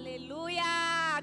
[0.00, 0.62] Aleluia!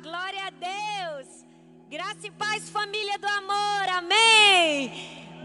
[0.04, 1.46] Glória a Deus!
[1.90, 4.92] Graça e paz, família do amor, amém!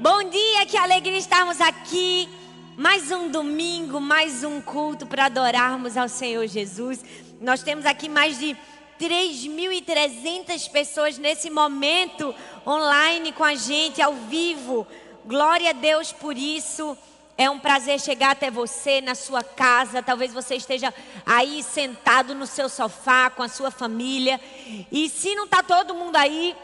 [0.00, 2.28] Bom dia, que alegria estarmos aqui.
[2.76, 7.04] Mais um domingo, mais um culto para adorarmos ao Senhor Jesus.
[7.40, 8.56] Nós temos aqui mais de
[8.98, 12.34] 3.300 pessoas nesse momento
[12.66, 14.84] online com a gente, ao vivo.
[15.24, 16.98] Glória a Deus por isso.
[17.40, 20.02] É um prazer chegar até você na sua casa.
[20.02, 20.92] Talvez você esteja
[21.24, 24.38] aí sentado no seu sofá com a sua família.
[24.92, 26.54] E se não está todo mundo aí,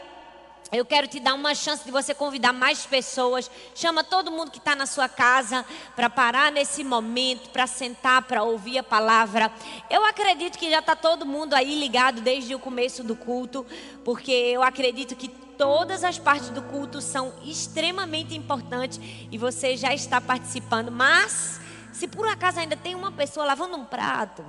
[0.71, 3.49] eu quero te dar uma chance de você convidar mais pessoas.
[3.73, 8.43] Chama todo mundo que está na sua casa para parar nesse momento, para sentar, para
[8.43, 9.51] ouvir a palavra.
[9.89, 13.65] Eu acredito que já está todo mundo aí ligado desde o começo do culto,
[14.05, 18.99] porque eu acredito que todas as partes do culto são extremamente importantes
[19.31, 20.91] e você já está participando.
[20.91, 21.59] Mas,
[21.91, 24.45] se por acaso ainda tem uma pessoa lavando um prato,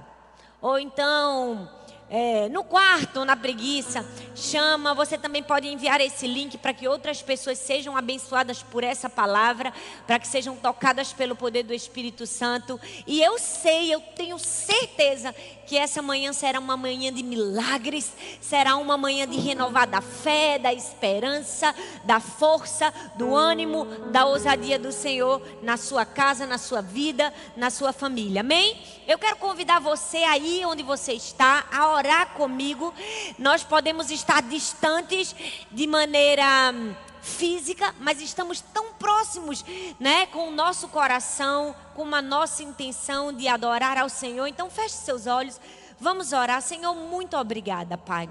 [0.61, 1.69] ou então
[2.11, 4.95] é, no quarto, na preguiça, chama.
[4.95, 9.73] Você também pode enviar esse link para que outras pessoas sejam abençoadas por essa palavra,
[10.07, 12.81] para que sejam tocadas pelo poder do Espírito Santo.
[13.07, 15.35] E eu sei, eu tenho certeza
[15.69, 20.73] que essa manhã será uma manhã de milagres, será uma manhã de renovada fé, da
[20.73, 27.35] esperança, da força, do ânimo, da ousadia do Senhor na sua casa, na sua vida,
[27.55, 28.41] na sua família.
[28.41, 28.81] Amém?
[29.07, 32.95] Eu quero convidar você aí onde você está a orar comigo.
[33.39, 35.37] Nós podemos estar distantes
[35.71, 36.95] de maneira hum,
[37.29, 39.65] física, mas estamos tão próximos,
[40.01, 44.47] né, com o nosso coração, com a nossa intenção de adorar ao Senhor.
[44.47, 45.61] Então feche seus olhos.
[46.01, 46.63] Vamos orar.
[46.63, 48.29] Senhor, muito obrigada, Pai.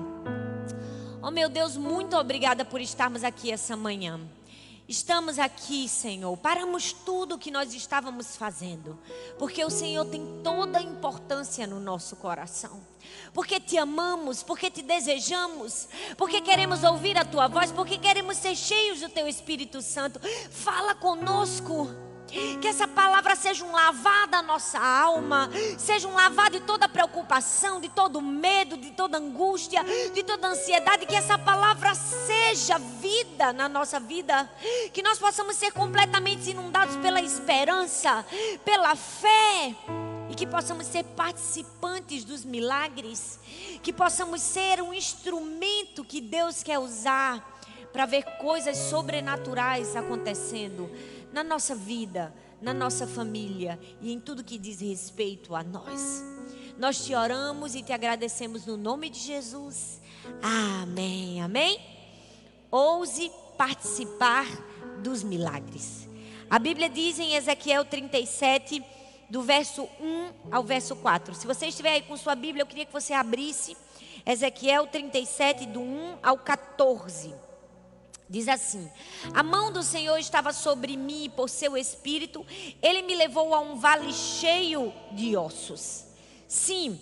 [1.22, 4.20] Oh, meu Deus, muito obrigada por estarmos aqui essa manhã.
[4.88, 8.98] Estamos aqui, Senhor, paramos tudo o que nós estávamos fazendo,
[9.38, 12.80] porque o Senhor tem toda a importância no nosso coração.
[13.34, 18.56] Porque te amamos, porque te desejamos, porque queremos ouvir a tua voz, porque queremos ser
[18.56, 20.22] cheios do teu Espírito Santo.
[20.50, 22.07] Fala conosco.
[22.28, 27.80] Que essa palavra seja um lavado da nossa alma, seja um lavado de toda preocupação,
[27.80, 29.84] de todo medo, de toda angústia,
[30.14, 31.06] de toda ansiedade.
[31.06, 34.50] Que essa palavra seja vida na nossa vida.
[34.94, 38.26] Que nós possamos ser completamente inundados pela esperança,
[38.66, 39.76] pela fé.
[40.30, 43.40] E que possamos ser participantes dos milagres.
[43.82, 47.56] Que possamos ser um instrumento que Deus quer usar
[47.94, 50.92] para ver coisas sobrenaturais acontecendo
[51.38, 56.24] na nossa vida, na nossa família e em tudo que diz respeito a nós.
[56.80, 60.02] Nós te oramos e te agradecemos no nome de Jesus.
[60.42, 61.40] Amém.
[61.40, 61.80] Amém.
[62.72, 64.48] Ouse participar
[65.04, 66.10] dos milagres.
[66.50, 68.84] A Bíblia diz em Ezequiel 37,
[69.30, 71.36] do verso 1 ao verso 4.
[71.36, 73.78] Se você estiver aí com sua Bíblia, eu queria que você abrisse
[74.26, 77.47] Ezequiel 37, do 1 ao 14.
[78.30, 78.90] Diz assim:
[79.34, 82.46] A mão do Senhor estava sobre mim por seu espírito,
[82.82, 86.06] ele me levou a um vale cheio de ossos.
[86.48, 87.00] Sim,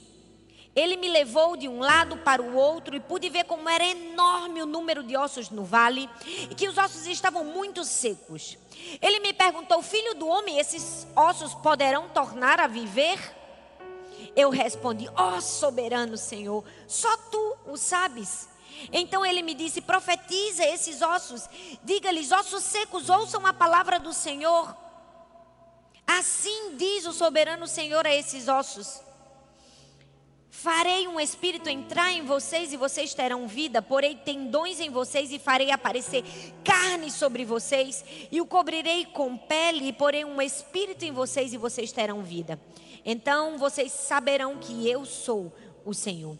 [0.75, 4.61] ele me levou de um lado para o outro e pude ver como era enorme
[4.61, 6.09] o número de ossos no vale
[6.49, 8.57] e que os ossos estavam muito secos.
[9.01, 13.17] Ele me perguntou: Filho do homem, esses ossos poderão tornar a viver?
[14.35, 18.49] Eu respondi: Ó oh, soberano Senhor, só tu o sabes.
[18.91, 21.49] Então ele me disse: profetiza esses ossos,
[21.83, 24.75] diga-lhes, ossos secos, ouçam a palavra do Senhor.
[26.07, 29.01] Assim diz o soberano Senhor a esses ossos:
[30.65, 35.37] Farei um espírito entrar em vocês e vocês terão vida, porei tendões em vocês e
[35.37, 36.23] farei aparecer
[36.63, 41.57] carne sobre vocês, e o cobrirei com pele, e porei um espírito em vocês e
[41.57, 42.59] vocês terão vida.
[43.03, 45.53] Então vocês saberão que eu sou
[45.83, 46.37] o Senhor.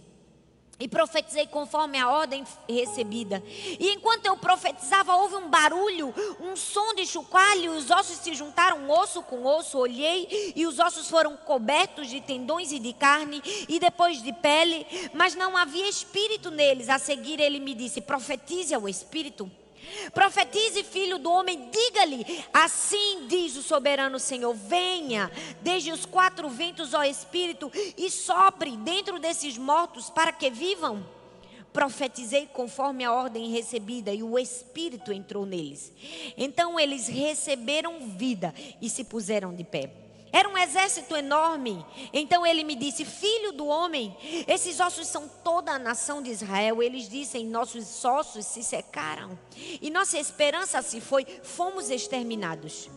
[0.78, 3.42] E profetizei conforme a ordem recebida.
[3.80, 8.90] E enquanto eu profetizava, houve um barulho, um som de chocalho, os ossos se juntaram
[8.90, 9.78] osso com osso.
[9.78, 14.86] Olhei e os ossos foram cobertos de tendões e de carne e depois de pele,
[15.14, 16.90] mas não havia espírito neles.
[16.90, 19.50] A seguir ele me disse: profetize ao espírito.
[20.14, 26.94] Profetize, filho do homem, diga-lhe: Assim diz o soberano Senhor: Venha desde os quatro ventos,
[26.94, 31.06] ó Espírito, e sopre dentro desses mortos para que vivam.
[31.74, 35.92] Profetizei conforme a ordem recebida e o Espírito entrou neles.
[36.38, 40.05] Então eles receberam vida e se puseram de pé.
[40.36, 41.86] Era um exército enorme.
[42.12, 46.84] Então ele me disse: Filho do homem, esses ossos são toda a nação de Israel.
[46.84, 49.40] Eles dizem: Nossos ossos se secaram
[49.82, 52.90] e nossa esperança se foi, fomos exterminados.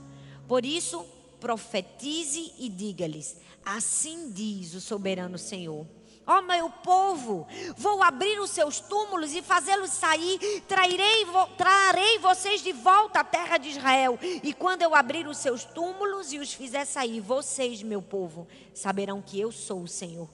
[0.48, 1.06] Por isso,
[1.38, 5.86] profetize e diga-lhes: Assim diz o soberano Senhor
[6.28, 10.38] ó meu povo, vou abrir os seus túmulos e fazê-los sair,
[10.68, 11.24] trairei,
[11.56, 14.18] trarei vocês de volta à terra de Israel.
[14.42, 19.22] E quando eu abrir os seus túmulos e os fizer sair, vocês, meu povo, saberão
[19.22, 20.28] que eu sou o Senhor.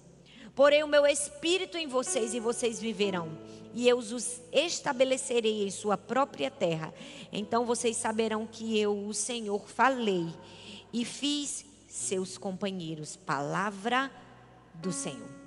[0.57, 3.39] Porei o meu espírito em vocês e vocês viverão.
[3.73, 6.93] E eu os estabelecerei em sua própria terra.
[7.33, 10.27] Então vocês saberão que eu, o Senhor, falei
[10.93, 13.17] e fiz seus companheiros.
[13.17, 14.11] Palavra
[14.75, 15.44] do Senhor.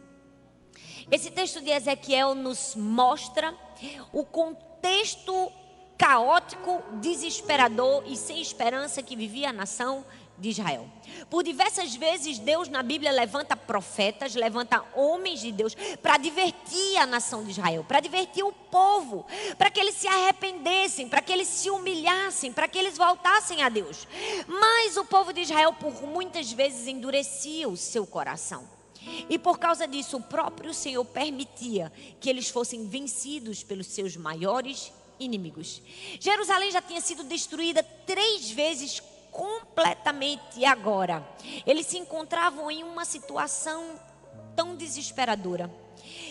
[1.09, 3.56] Esse texto de Ezequiel nos mostra
[4.12, 5.51] o contexto
[5.98, 10.06] caótico, desesperador e sem esperança que vivia a nação
[10.38, 10.88] de Israel.
[11.30, 17.06] Por diversas vezes, Deus na Bíblia levanta profetas, levanta homens de Deus para advertir a
[17.06, 19.25] nação de Israel, para advertir o povo,
[19.57, 23.69] para que eles se arrependessem, para que eles se humilhassem, para que eles voltassem a
[23.69, 24.07] Deus.
[24.45, 28.76] Mas o povo de Israel, por muitas vezes, endurecia o seu coração.
[29.30, 34.92] E por causa disso, o próprio Senhor permitia que eles fossem vencidos pelos seus maiores
[35.19, 35.81] inimigos.
[36.19, 39.01] Jerusalém já tinha sido destruída três vezes
[39.31, 41.27] completamente agora.
[41.65, 44.00] Eles se encontravam em uma situação
[44.56, 45.71] tão desesperadora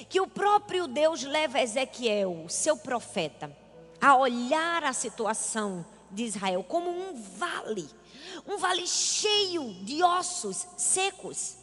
[0.08, 3.54] que o próprio Deus leva Ezequiel, seu profeta,
[4.00, 7.88] a olhar a situação de Israel como um vale,
[8.46, 11.56] um vale cheio de ossos secos.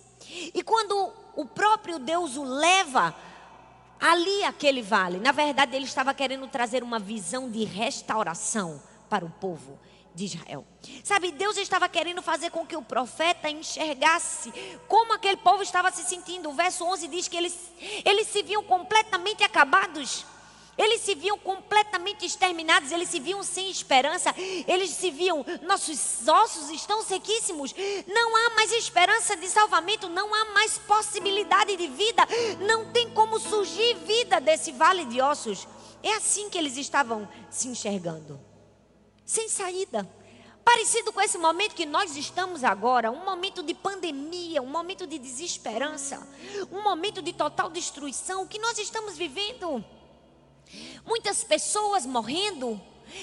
[0.54, 3.16] E quando o próprio Deus o leva
[4.00, 9.30] ali aquele vale, na verdade ele estava querendo trazer uma visão de restauração para o
[9.30, 9.80] povo
[10.14, 10.66] de Israel.
[11.04, 14.54] Sabe, Deus estava querendo fazer com que o profeta enxergasse
[14.88, 16.50] como aquele povo estava se sentindo.
[16.50, 17.58] O verso 11 diz que eles,
[18.06, 20.26] eles se viam completamente acabados.
[20.78, 24.34] Eles se viam completamente exterminados, eles se viam sem esperança,
[24.68, 27.76] eles se viam, nossos ossos estão sequíssimos,
[28.08, 32.24] não há mais esperança de salvamento, não há mais possibilidade de vida,
[32.66, 35.68] não tem como surgir vida desse vale de ossos.
[36.02, 38.40] É assim que eles estavam se enxergando,
[39.26, 40.10] sem saída.
[40.66, 45.20] Parecido com esse momento que nós estamos agora, um momento de pandemia, um momento de
[45.20, 46.26] desesperança,
[46.72, 49.84] um momento de total destruição, o que nós estamos vivendo.
[51.06, 52.80] Muitas pessoas morrendo,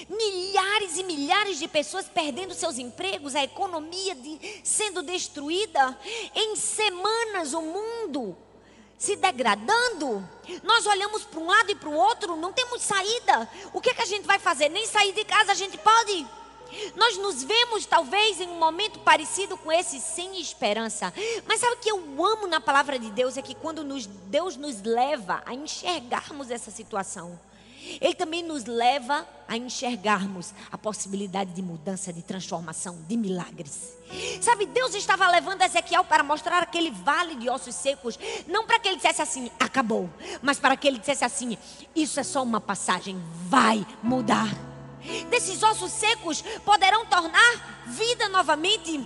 [0.09, 5.97] milhares e milhares de pessoas perdendo seus empregos, a economia de, sendo destruída.
[6.35, 8.37] Em semanas, o mundo
[8.97, 10.23] se degradando.
[10.61, 13.49] Nós olhamos para um lado e para o outro, não temos saída.
[13.73, 14.69] O que, é que a gente vai fazer?
[14.69, 16.27] Nem sair de casa a gente pode.
[16.95, 21.11] Nós nos vemos talvez em um momento parecido com esse sem esperança.
[21.47, 24.55] Mas sabe o que eu amo na palavra de Deus é que quando nos, Deus
[24.55, 27.39] nos leva a enxergarmos essa situação,
[27.99, 33.97] ele também nos leva a enxergarmos a possibilidade de mudança, de transformação, de milagres.
[34.41, 38.87] Sabe, Deus estava levando Ezequiel para mostrar aquele vale de ossos secos, não para que
[38.87, 40.09] ele dissesse assim, acabou,
[40.41, 41.57] mas para que ele dissesse assim:
[41.95, 44.49] isso é só uma passagem, vai mudar
[45.29, 49.05] desses ossos secos poderão tornar vida novamente.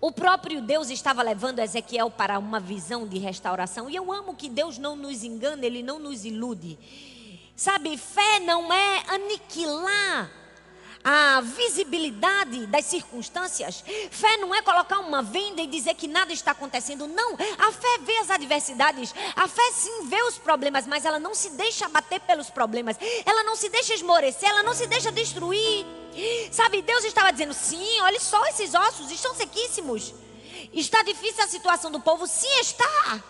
[0.00, 3.90] O próprio Deus estava levando Ezequiel para uma visão de restauração.
[3.90, 6.78] E eu amo que Deus não nos engana, Ele não nos ilude.
[7.60, 10.30] Sabe, fé não é aniquilar
[11.04, 13.84] a visibilidade das circunstâncias.
[14.10, 17.06] Fé não é colocar uma venda e dizer que nada está acontecendo.
[17.06, 17.34] Não.
[17.34, 19.14] A fé vê as adversidades.
[19.36, 22.96] A fé sim vê os problemas, mas ela não se deixa bater pelos problemas.
[23.26, 25.84] Ela não se deixa esmorecer, ela não se deixa destruir.
[26.50, 30.14] Sabe, Deus estava dizendo: sim, olha só esses ossos, estão sequíssimos.
[30.72, 32.26] Está difícil a situação do povo?
[32.26, 33.22] Sim, está.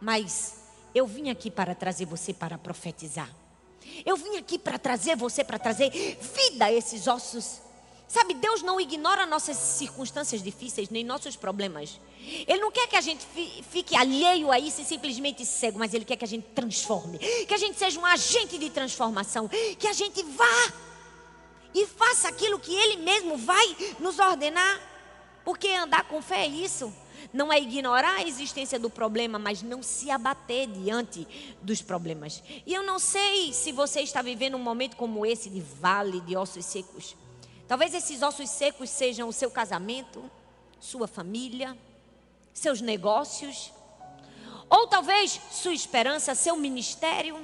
[0.00, 0.56] Mas
[0.92, 3.30] eu vim aqui para trazer você para profetizar.
[4.04, 7.60] Eu vim aqui para trazer você, para trazer vida a esses ossos.
[8.08, 11.98] Sabe, Deus não ignora nossas circunstâncias difíceis, nem nossos problemas.
[12.46, 13.26] Ele não quer que a gente
[13.70, 17.18] fique alheio a isso e simplesmente cego, mas Ele quer que a gente transforme.
[17.18, 19.48] Que a gente seja um agente de transformação.
[19.78, 20.72] Que a gente vá
[21.74, 24.80] e faça aquilo que Ele mesmo vai nos ordenar.
[25.42, 26.92] Porque andar com fé é isso
[27.32, 31.26] não é ignorar a existência do problema, mas não se abater diante
[31.60, 32.42] dos problemas.
[32.66, 36.36] E eu não sei se você está vivendo um momento como esse de vale de
[36.36, 37.16] ossos secos.
[37.68, 40.22] Talvez esses ossos secos sejam o seu casamento,
[40.80, 41.76] sua família,
[42.52, 43.72] seus negócios,
[44.68, 47.36] ou talvez sua esperança, seu ministério.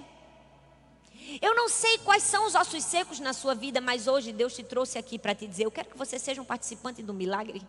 [1.42, 4.62] Eu não sei quais são os ossos secos na sua vida, mas hoje Deus te
[4.62, 7.60] trouxe aqui para te dizer: eu quero que você seja um participante do milagre.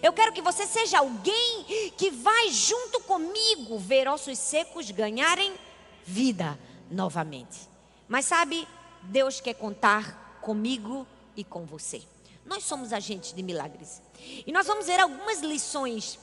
[0.00, 1.64] Eu quero que você seja alguém
[1.96, 5.52] que vai junto comigo ver ossos secos ganharem
[6.04, 6.58] vida
[6.90, 7.68] novamente.
[8.06, 8.68] Mas sabe,
[9.02, 11.06] Deus quer contar comigo
[11.36, 12.02] e com você.
[12.44, 14.00] Nós somos agentes de milagres.
[14.46, 16.18] E nós vamos ver algumas lições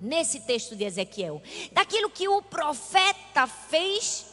[0.00, 4.26] nesse texto de Ezequiel, daquilo que o profeta fez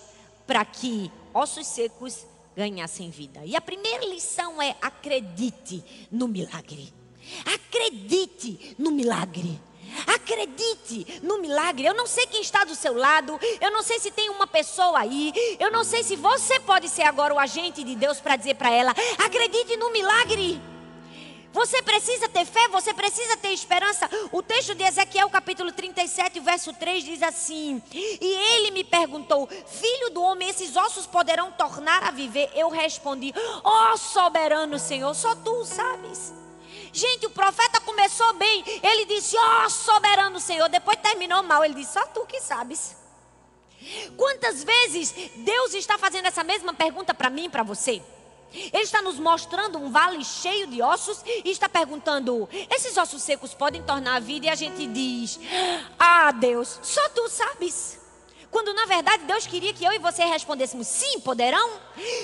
[0.45, 2.25] para que ossos secos
[2.55, 3.41] ganhassem vida.
[3.45, 6.93] E a primeira lição é: acredite no milagre.
[7.45, 9.59] Acredite no milagre.
[10.07, 11.85] Acredite no milagre.
[11.85, 13.39] Eu não sei quem está do seu lado.
[13.61, 15.31] Eu não sei se tem uma pessoa aí.
[15.59, 18.71] Eu não sei se você pode ser agora o agente de Deus para dizer para
[18.71, 20.72] ela: acredite no milagre.
[21.53, 24.09] Você precisa ter fé, você precisa ter esperança.
[24.31, 30.09] O texto de Ezequiel, capítulo 37, verso 3 diz assim: E ele me perguntou: Filho
[30.09, 32.49] do homem, esses ossos poderão tornar a viver?
[32.55, 33.31] Eu respondi:
[33.63, 36.33] Ó oh, soberano Senhor, só tu sabes.
[36.91, 38.63] Gente, o profeta começou bem.
[38.81, 40.67] Ele disse: Ó oh, soberano Senhor.
[40.69, 41.63] Depois terminou mal.
[41.63, 42.97] Ele disse: Só tu que sabes.
[44.17, 48.01] Quantas vezes Deus está fazendo essa mesma pergunta para mim para você?
[48.53, 53.53] Ele está nos mostrando um vale cheio de ossos e está perguntando: esses ossos secos
[53.53, 54.45] podem tornar a vida?
[54.45, 55.39] E a gente diz:
[55.97, 57.99] Ah, Deus, só tu sabes.
[58.51, 61.79] Quando na verdade Deus queria que eu e você respondêssemos: Sim, poderão?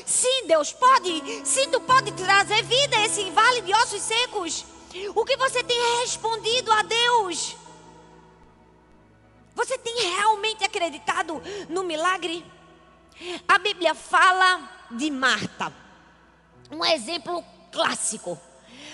[0.06, 1.42] Sim, Deus pode.
[1.44, 4.66] Sim, tu pode trazer vida a esse vale de ossos secos.
[5.16, 7.56] O que você tem respondido a Deus?
[9.56, 12.46] Você tem realmente acreditado no milagre?
[13.48, 15.89] A Bíblia fala de Marta
[16.72, 18.40] um exemplo clássico.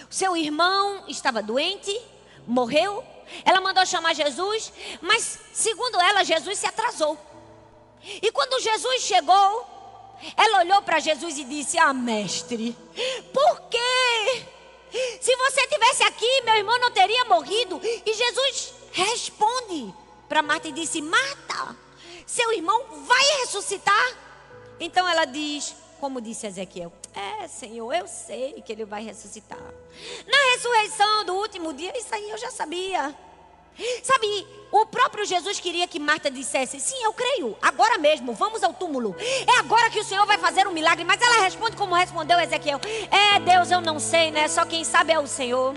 [0.10, 2.00] Seu irmão estava doente,
[2.48, 3.04] morreu.
[3.44, 7.18] Ela mandou chamar Jesus, mas segundo ela, Jesus se atrasou.
[8.22, 9.68] E quando Jesus chegou,
[10.38, 12.76] ela olhou para Jesus e disse: Ah, mestre,
[13.34, 14.46] por quê?
[15.20, 17.82] Se você tivesse aqui, meu irmão não teria morrido.
[17.84, 19.94] E Jesus responde
[20.30, 21.76] para Marta e disse: Marta,
[22.26, 24.18] seu irmão vai ressuscitar.
[24.80, 29.58] Então ela diz: como disse Ezequiel: É, Senhor, eu sei que ele vai ressuscitar.
[30.28, 33.16] Na ressurreição do último dia, isso aí eu já sabia.
[34.04, 38.74] Sabe, o próprio Jesus queria que Marta dissesse: Sim, eu creio, agora mesmo, vamos ao
[38.74, 39.16] túmulo.
[39.20, 41.04] É agora que o Senhor vai fazer um milagre.
[41.04, 42.80] Mas ela responde como respondeu Ezequiel:
[43.12, 44.48] É, Deus, eu não sei, né?
[44.48, 45.74] Só quem sabe é o Senhor.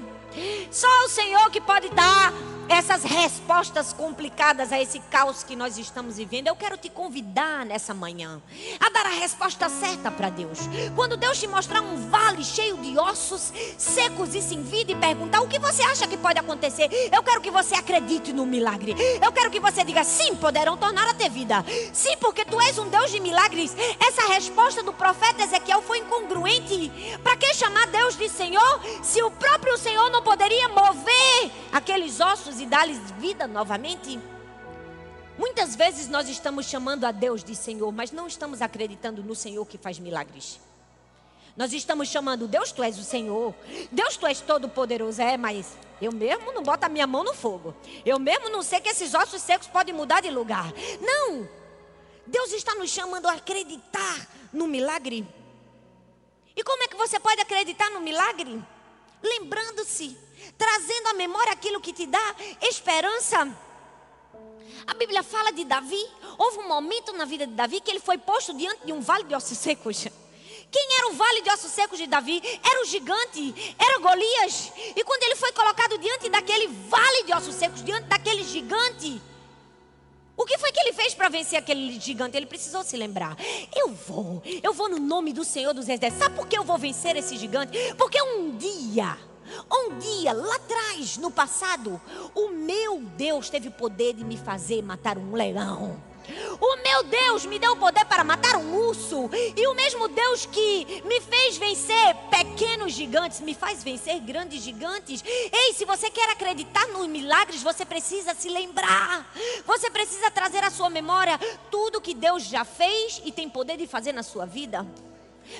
[0.71, 2.33] Só o Senhor que pode dar
[2.69, 7.95] essas respostas complicadas a esse caos que nós estamos vivendo, eu quero te convidar nessa
[7.95, 8.41] manhã
[8.79, 10.59] a dar a resposta certa para Deus.
[10.95, 15.41] Quando Deus te mostrar um vale cheio de ossos secos e sem vida e perguntar
[15.41, 18.95] o que você acha que pode acontecer, eu quero que você acredite no milagre.
[19.23, 21.65] Eu quero que você diga sim, poderão tornar a ter vida.
[21.93, 23.75] Sim, porque tu és um Deus de milagres.
[23.99, 26.93] Essa resposta do profeta Ezequiel foi incongruente.
[27.23, 32.58] Para que chamar Deus de Senhor se o próprio Senhor não poderia mover aqueles ossos
[32.61, 34.19] e dar-lhes vida novamente?
[35.39, 39.65] Muitas vezes nós estamos chamando a Deus de Senhor, mas não estamos acreditando no Senhor
[39.67, 40.61] que faz milagres.
[41.57, 43.55] Nós estamos chamando Deus, tu és o Senhor.
[43.91, 45.21] Deus, tu és todo poderoso.
[45.21, 47.75] É, mas eu mesmo não boto a minha mão no fogo.
[48.07, 50.73] Eu mesmo não sei que esses ossos secos podem mudar de lugar.
[51.01, 51.49] Não.
[52.27, 55.27] Deus está nos chamando a acreditar no milagre.
[56.55, 58.63] E como é que você pode acreditar no milagre?
[59.23, 60.17] Lembrando-se
[60.57, 63.49] trazendo à memória aquilo que te dá esperança.
[64.87, 66.03] A Bíblia fala de Davi.
[66.39, 69.25] Houve um momento na vida de Davi que ele foi posto diante de um vale
[69.25, 70.07] de ossos secos.
[70.71, 72.43] Quem era o vale de ossos secos de Davi?
[72.63, 74.73] Era o gigante, era Golias.
[74.95, 79.21] E quando ele foi colocado diante daquele vale de ossos secos, diante daquele gigante,
[80.37, 82.37] o que foi que ele fez para vencer aquele gigante?
[82.37, 83.37] Ele precisou se lembrar.
[83.75, 86.19] Eu vou, eu vou no nome do Senhor dos Exércitos.
[86.19, 87.77] Sabe por que eu vou vencer esse gigante?
[87.95, 89.19] Porque um dia
[89.71, 92.01] um dia, lá atrás, no passado,
[92.35, 96.09] o meu Deus teve poder de me fazer matar um leão.
[96.61, 99.31] O meu Deus me deu o poder para matar um urso.
[99.57, 105.23] E o mesmo Deus que me fez vencer pequenos gigantes, me faz vencer grandes gigantes.
[105.25, 109.33] Ei, se você quer acreditar nos milagres, você precisa se lembrar.
[109.67, 111.39] Você precisa trazer à sua memória
[111.71, 114.87] tudo que Deus já fez e tem poder de fazer na sua vida.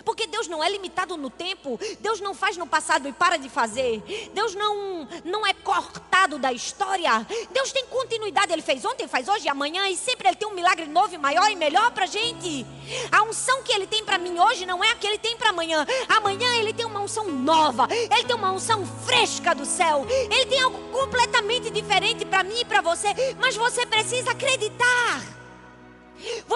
[0.05, 1.79] Porque Deus não é limitado no tempo.
[2.01, 4.03] Deus não faz no passado e para de fazer.
[4.35, 7.27] Deus não, não é cortado da história.
[7.51, 8.53] Deus tem continuidade.
[8.53, 9.89] Ele fez ontem, faz hoje, amanhã.
[9.89, 12.67] E sempre Ele tem um milagre novo, maior e melhor para gente.
[13.11, 15.51] A unção que Ele tem para mim hoje não é a que Ele tem para
[15.51, 15.87] amanhã.
[16.09, 17.89] Amanhã Ele tem uma unção nova.
[17.91, 20.07] Ele tem uma unção fresca do céu.
[20.09, 23.09] Ele tem algo completamente diferente para mim e para você.
[23.39, 25.38] Mas você precisa acreditar.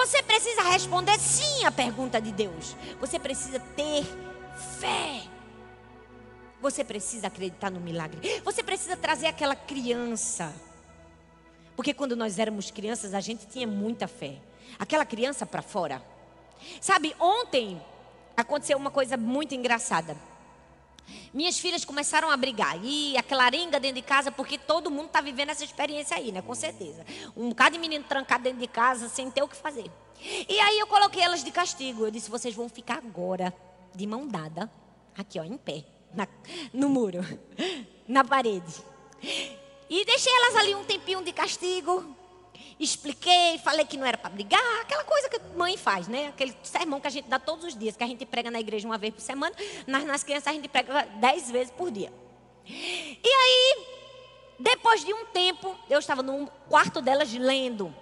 [0.02, 2.76] Você precisa responder sim à pergunta de Deus.
[2.98, 4.04] Você precisa ter
[4.80, 5.22] fé.
[6.60, 8.40] Você precisa acreditar no milagre.
[8.44, 10.52] Você precisa trazer aquela criança.
[11.76, 14.38] Porque quando nós éramos crianças, a gente tinha muita fé.
[14.76, 16.02] Aquela criança para fora.
[16.80, 17.80] Sabe, ontem
[18.36, 20.16] aconteceu uma coisa muito engraçada.
[21.32, 22.78] Minhas filhas começaram a brigar.
[22.82, 26.42] E aquela arenga dentro de casa, porque todo mundo está vivendo essa experiência aí, né?
[26.42, 27.04] Com certeza.
[27.36, 29.90] Um bocado de menino trancado dentro de casa, sem ter o que fazer.
[30.48, 32.06] E aí eu coloquei elas de castigo.
[32.06, 33.54] Eu disse: vocês vão ficar agora
[33.94, 34.70] de mão dada,
[35.16, 36.26] aqui ó, em pé, na,
[36.72, 37.20] no muro,
[38.06, 38.74] na parede.
[39.88, 42.16] E deixei elas ali um tempinho de castigo.
[42.82, 46.26] Expliquei, falei que não era para brigar, aquela coisa que mãe faz, né?
[46.26, 48.88] Aquele sermão que a gente dá todos os dias, que a gente prega na igreja
[48.88, 49.54] uma vez por semana,
[49.86, 52.12] nas, nas crianças a gente prega dez vezes por dia.
[52.66, 53.86] E aí,
[54.58, 57.94] depois de um tempo, eu estava no quarto delas lendo.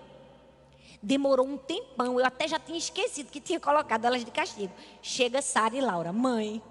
[1.02, 4.72] Demorou um tempão, eu até já tinha esquecido que tinha colocado elas de castigo.
[5.02, 6.62] Chega Sara e Laura, mãe,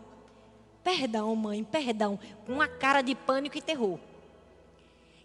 [0.83, 3.99] perdão, mãe, perdão, com uma cara de pânico e terror.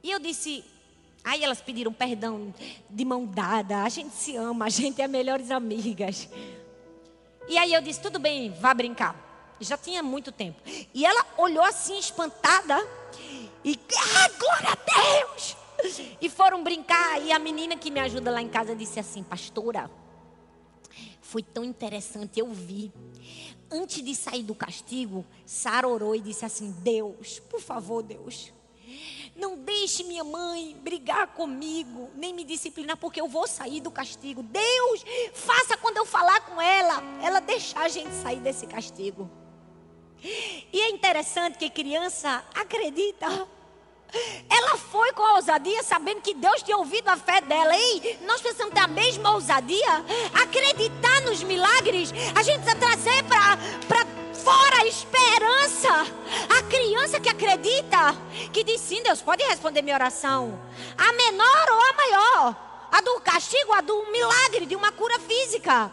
[0.03, 0.63] E eu disse,
[1.25, 2.55] Aí elas pediram perdão
[2.89, 3.83] de mão dada.
[3.83, 6.29] A gente se ama, a gente é melhores amigas.
[7.49, 9.25] E aí eu disse: tudo bem, vá brincar.
[9.59, 10.61] Já tinha muito tempo.
[10.93, 12.77] E ela olhou assim, espantada.
[13.65, 15.57] E, ah, glória a Deus!
[16.21, 17.23] E foram brincar.
[17.23, 19.91] E a menina que me ajuda lá em casa disse assim: Pastora,
[21.23, 22.93] foi tão interessante, eu vi.
[23.71, 28.53] Antes de sair do castigo, Sara orou e disse assim: Deus, por favor, Deus,
[29.37, 34.43] não deixe minha mãe brigar comigo, nem me disciplinar, porque eu vou sair do castigo.
[34.43, 39.29] Deus, faça quando eu falar com ela, ela deixar a gente sair desse castigo.
[40.73, 43.27] E é interessante que criança acredita.
[44.49, 47.77] Ela foi com ousadia, sabendo que Deus tinha ouvido a fé dela.
[47.77, 50.05] Ei, nós precisamos ter a mesma ousadia,
[50.41, 52.13] acreditar nos milagres.
[52.35, 55.89] A gente precisa trazer para fora a esperança.
[56.57, 58.15] A criança que acredita,
[58.53, 60.61] que diz sim, Deus pode responder minha oração.
[60.97, 62.89] A menor ou a maior.
[62.93, 65.91] A do castigo, a do milagre, de uma cura física.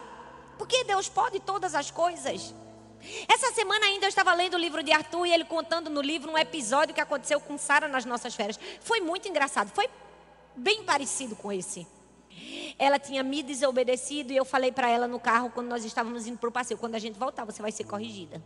[0.58, 2.54] Porque Deus pode todas as coisas.
[3.26, 6.30] Essa semana ainda eu estava lendo o livro de Arthur e ele contando no livro
[6.30, 8.60] um episódio que aconteceu com Sara nas nossas férias.
[8.80, 9.88] Foi muito engraçado, foi
[10.54, 11.84] bem parecido com esse.
[12.78, 16.38] Ela tinha me desobedecido e eu falei para ela no carro quando nós estávamos indo
[16.38, 18.42] para o passeio: quando a gente voltar, você vai ser corrigida.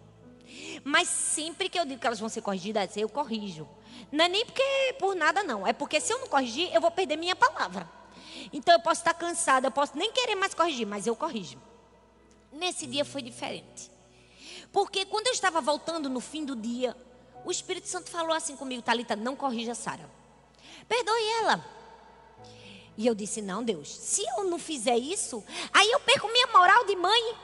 [0.85, 3.69] Mas sempre que eu digo que elas vão ser corrigidas, eu corrijo.
[4.13, 4.63] Não é nem porque
[4.99, 5.67] por nada, não.
[5.67, 7.89] É porque se eu não corrigir, eu vou perder minha palavra.
[8.53, 11.59] Então eu posso estar cansada, eu posso nem querer mais corrigir, mas eu corrijo.
[12.53, 13.91] Nesse dia foi diferente.
[14.73, 16.97] Porque quando eu estava voltando no fim do dia,
[17.45, 20.09] o Espírito Santo falou assim comigo: Talita, não corrija Sara.
[20.89, 21.65] Perdoe ela.
[22.97, 26.85] E eu disse: Não, Deus, se eu não fizer isso, aí eu perco minha moral
[26.85, 27.35] de mãe.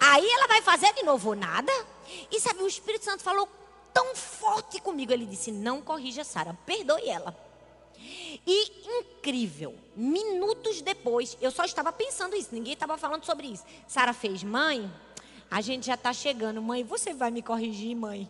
[0.00, 1.72] Aí ela vai fazer de novo nada.
[2.30, 3.48] E sabe, o Espírito Santo falou
[3.92, 5.12] tão forte comigo.
[5.12, 7.36] Ele disse: Não corrija Sara, perdoe ela.
[8.46, 13.64] E incrível, minutos depois, eu só estava pensando isso, ninguém estava falando sobre isso.
[13.86, 14.90] Sara fez, mãe,
[15.50, 18.28] a gente já está chegando, mãe, você vai me corrigir, mãe?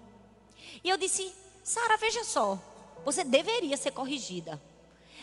[0.83, 2.59] E eu disse: Sara, veja só,
[3.05, 4.61] você deveria ser corrigida.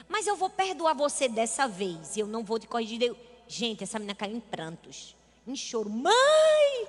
[0.07, 2.17] Mas eu vou perdoar você dessa vez.
[2.17, 3.01] Eu não vou te corrigir.
[3.01, 3.17] Eu...
[3.47, 5.15] Gente, essa menina caiu em prantos,
[5.47, 5.89] em choro.
[5.89, 6.87] Mãe!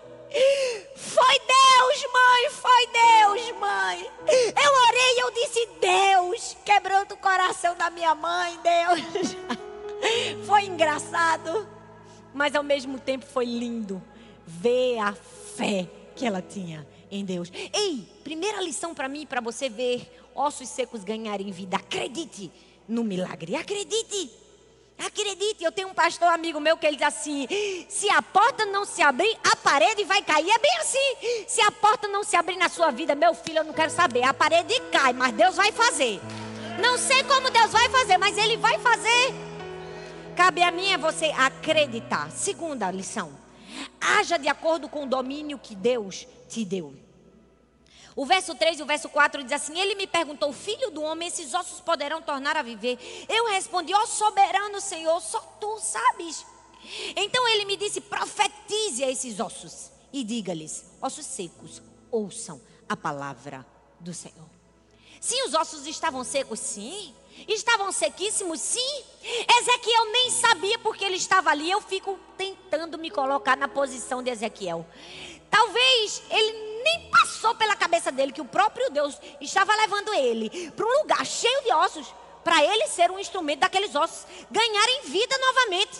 [0.97, 2.51] Foi Deus, mãe!
[2.51, 4.11] Foi Deus, mãe!
[4.29, 9.37] Eu orei e eu disse: Deus, quebrando o coração da minha mãe, Deus.
[10.47, 11.67] Foi engraçado,
[12.33, 14.03] mas ao mesmo tempo foi lindo
[14.47, 17.51] ver a fé que ela tinha em Deus.
[17.73, 21.77] Ei, primeira lição para mim, para você ver ossos secos ganharem vida.
[21.77, 22.53] Acredite,
[22.89, 23.57] no milagre.
[23.57, 24.31] Acredite.
[24.99, 27.47] Acredite, eu tenho um pastor amigo meu que ele diz assim:
[27.89, 30.51] se a porta não se abrir, a parede vai cair.
[30.51, 31.45] É bem assim.
[31.47, 34.23] Se a porta não se abrir na sua vida, meu filho, eu não quero saber.
[34.23, 36.21] A parede cai, mas Deus vai fazer.
[36.81, 39.35] Não sei como Deus vai fazer, mas Ele vai fazer.
[40.35, 42.31] Cabe a mim é você acreditar.
[42.31, 43.33] Segunda lição:
[44.01, 46.95] haja de acordo com o domínio que Deus te deu.
[48.17, 51.29] O verso 3 e o verso 4 diz assim: Ele me perguntou, filho do homem,
[51.29, 52.99] esses ossos poderão tornar a viver?
[53.29, 56.47] Eu respondi, ó oh, soberano Senhor, só tu sabes.
[57.15, 63.67] Então ele me disse: profetize a esses ossos e diga-lhes: ossos secos, ouçam a palavra
[64.01, 64.47] do Senhor.
[65.21, 67.15] Sim, os ossos estavam secos, sim.
[67.47, 69.05] Estavam sequíssimos, sim.
[69.61, 71.71] Ezequiel nem sabia porque ele estava ali.
[71.71, 74.87] Eu fico tentando me colocar na posição de Ezequiel.
[75.51, 80.87] Talvez ele nem passou pela cabeça dele que o próprio Deus estava levando ele para
[80.87, 85.99] um lugar cheio de ossos, para ele ser um instrumento daqueles ossos ganharem vida novamente.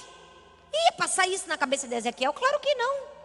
[0.73, 2.33] Ia passar isso na cabeça de Ezequiel?
[2.33, 3.17] Claro que não.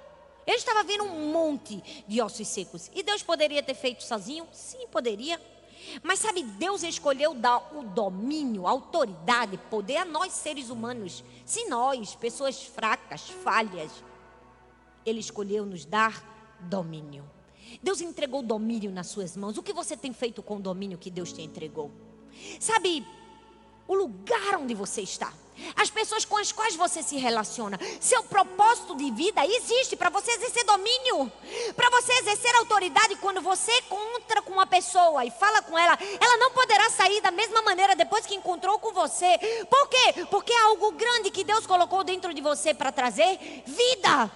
[0.48, 2.90] Ele estava vendo um monte de ossos secos.
[2.96, 4.48] E Deus poderia ter feito sozinho?
[4.52, 5.40] Sim, poderia.
[6.02, 11.24] Mas sabe, Deus escolheu dar o domínio, autoridade, poder a nós seres humanos.
[11.46, 13.92] Se nós, pessoas fracas, falhas,
[15.06, 16.24] Ele escolheu nos dar
[16.62, 17.30] domínio.
[17.82, 19.58] Deus entregou domínio nas suas mãos.
[19.58, 21.92] O que você tem feito com o domínio que Deus te entregou?
[22.60, 23.06] Sabe,
[23.88, 25.34] o lugar onde você está,
[25.76, 30.32] as pessoas com as quais você se relaciona, seu propósito de vida existe para você
[30.32, 31.32] exercer domínio,
[31.76, 33.16] para você exercer autoridade.
[33.18, 37.32] Quando você encontra com uma pessoa e fala com ela, ela não poderá sair da
[37.32, 39.38] mesma maneira depois que encontrou com você.
[39.70, 40.26] Por quê?
[40.30, 44.32] Porque é algo grande que Deus colocou dentro de você para trazer vida.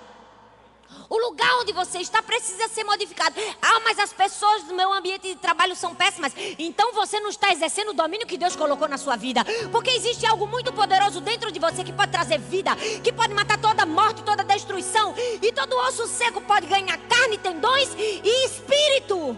[1.09, 3.35] O lugar onde você está precisa ser modificado.
[3.61, 6.33] Ah, mas as pessoas do meu ambiente de trabalho são péssimas.
[6.57, 9.45] Então você não está exercendo o domínio que Deus colocou na sua vida.
[9.71, 13.59] Porque existe algo muito poderoso dentro de você que pode trazer vida, que pode matar
[13.59, 15.13] toda morte, toda destruição.
[15.41, 19.37] E todo osso seco pode ganhar carne, tendões e espírito.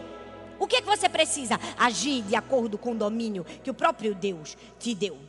[0.59, 1.59] O que, é que você precisa?
[1.77, 5.26] Agir de acordo com o domínio que o próprio Deus te deu.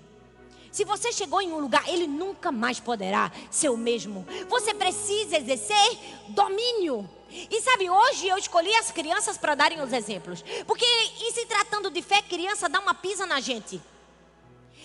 [0.71, 4.27] Se você chegou em um lugar, ele nunca mais poderá ser o mesmo.
[4.49, 7.09] Você precisa exercer domínio.
[7.31, 10.43] E sabe, hoje eu escolhi as crianças para darem os exemplos.
[10.67, 13.81] Porque em se tratando de fé, criança dá uma pisa na gente.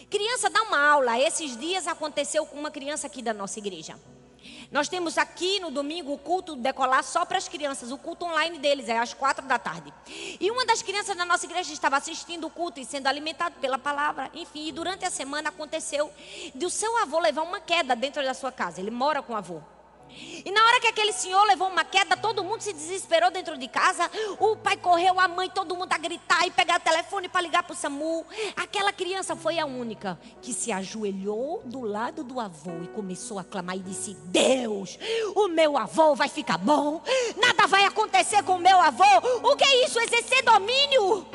[0.10, 1.20] Criança dá uma aula.
[1.20, 3.98] Esses dias aconteceu com uma criança aqui da nossa igreja.
[4.74, 8.58] Nós temos aqui no domingo o culto decolar só para as crianças, o culto online
[8.58, 9.94] deles é às quatro da tarde.
[10.08, 13.78] E uma das crianças da nossa igreja estava assistindo o culto e sendo alimentado pela
[13.78, 16.12] palavra, enfim, e durante a semana aconteceu
[16.56, 18.82] de o seu avô levar uma queda dentro da sua casa.
[18.82, 19.62] Ele mora com o avô.
[20.46, 23.68] E na hora que aquele senhor levou uma queda, todo mundo se desesperou dentro de
[23.68, 24.10] casa.
[24.40, 27.64] O pai correu, a mãe, todo mundo a gritar e pegar o telefone para ligar
[27.64, 28.26] para o SAMU.
[28.56, 33.44] Aquela criança foi a única que se ajoelhou do lado do avô e começou a
[33.44, 34.98] clamar e disse: Deus,
[35.36, 37.02] o meu avô vai ficar bom,
[37.38, 39.04] nada vai acontecer com o meu avô.
[39.44, 40.00] O que é isso?
[40.00, 41.26] Exercer domínio.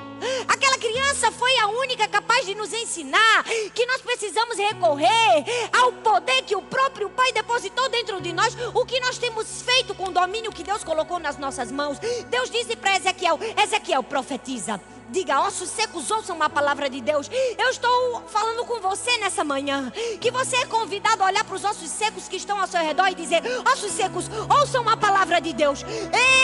[0.47, 6.43] Aquela criança foi a única capaz de nos ensinar que nós precisamos recorrer ao poder
[6.43, 10.13] que o próprio Pai depositou dentro de nós, o que nós temos feito com o
[10.13, 11.99] domínio que Deus colocou nas nossas mãos.
[12.29, 14.81] Deus disse para Ezequiel: Ezequiel, profetiza.
[15.11, 17.31] Diga, ossos secos, ouçam uma palavra de Deus.
[17.57, 19.91] Eu estou falando com você nessa manhã.
[20.21, 23.09] Que você é convidado a olhar para os ossos secos que estão ao seu redor
[23.09, 25.83] e dizer: Ossos secos, ouçam uma palavra de Deus.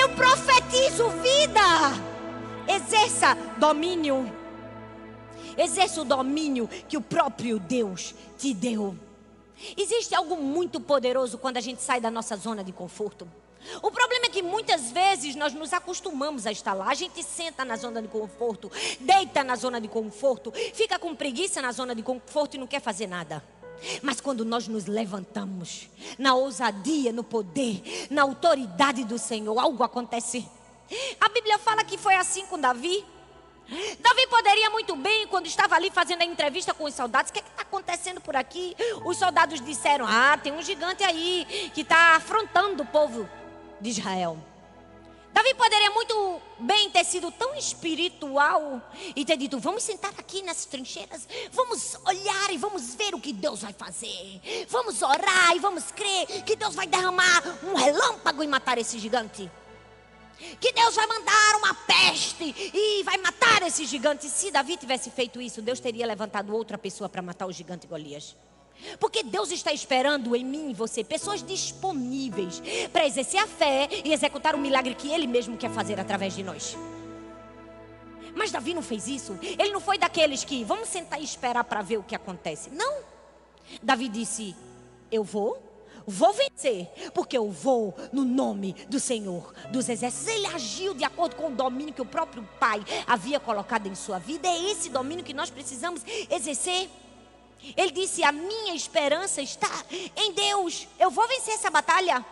[0.00, 2.13] Eu profetizo vida.
[2.68, 4.30] Exerça domínio.
[5.56, 8.96] Exerça o domínio que o próprio Deus te deu.
[9.76, 13.28] Existe algo muito poderoso quando a gente sai da nossa zona de conforto.
[13.82, 16.88] O problema é que muitas vezes nós nos acostumamos a estar lá.
[16.88, 21.62] A gente senta na zona de conforto, deita na zona de conforto, fica com preguiça
[21.62, 23.42] na zona de conforto e não quer fazer nada.
[24.02, 30.46] Mas quando nós nos levantamos na ousadia, no poder, na autoridade do Senhor, algo acontece.
[31.20, 33.04] A Bíblia fala que foi assim com Davi.
[33.98, 37.38] Davi poderia muito bem, quando estava ali fazendo a entrevista com os soldados, o que
[37.38, 38.76] é está acontecendo por aqui?
[39.04, 43.28] Os soldados disseram: Ah, tem um gigante aí que está afrontando o povo
[43.80, 44.36] de Israel.
[45.32, 48.82] Davi poderia muito bem ter sido tão espiritual
[49.16, 53.32] e ter dito: Vamos sentar aqui nessas trincheiras, vamos olhar e vamos ver o que
[53.32, 54.66] Deus vai fazer.
[54.68, 59.50] Vamos orar e vamos crer que Deus vai derramar um relâmpago e matar esse gigante
[60.60, 64.28] que Deus vai mandar uma peste e vai matar esse gigante.
[64.28, 68.36] Se Davi tivesse feito isso, Deus teria levantado outra pessoa para matar o gigante Golias.
[68.98, 72.60] Porque Deus está esperando em mim e você pessoas disponíveis
[72.92, 76.42] para exercer a fé e executar o milagre que Ele mesmo quer fazer através de
[76.42, 76.76] nós.
[78.34, 79.38] Mas Davi não fez isso.
[79.40, 82.70] Ele não foi daqueles que vamos sentar e esperar para ver o que acontece.
[82.70, 82.98] Não.
[83.82, 84.54] Davi disse:
[85.10, 85.62] Eu vou
[86.06, 90.28] vou vencer, porque eu vou no nome do Senhor dos Exércitos.
[90.28, 94.18] Ele agiu de acordo com o domínio que o próprio Pai havia colocado em sua
[94.18, 94.48] vida.
[94.48, 96.88] É esse domínio que nós precisamos exercer.
[97.76, 99.70] Ele disse: A minha esperança está
[100.16, 100.86] em Deus.
[100.98, 102.24] Eu vou vencer essa batalha.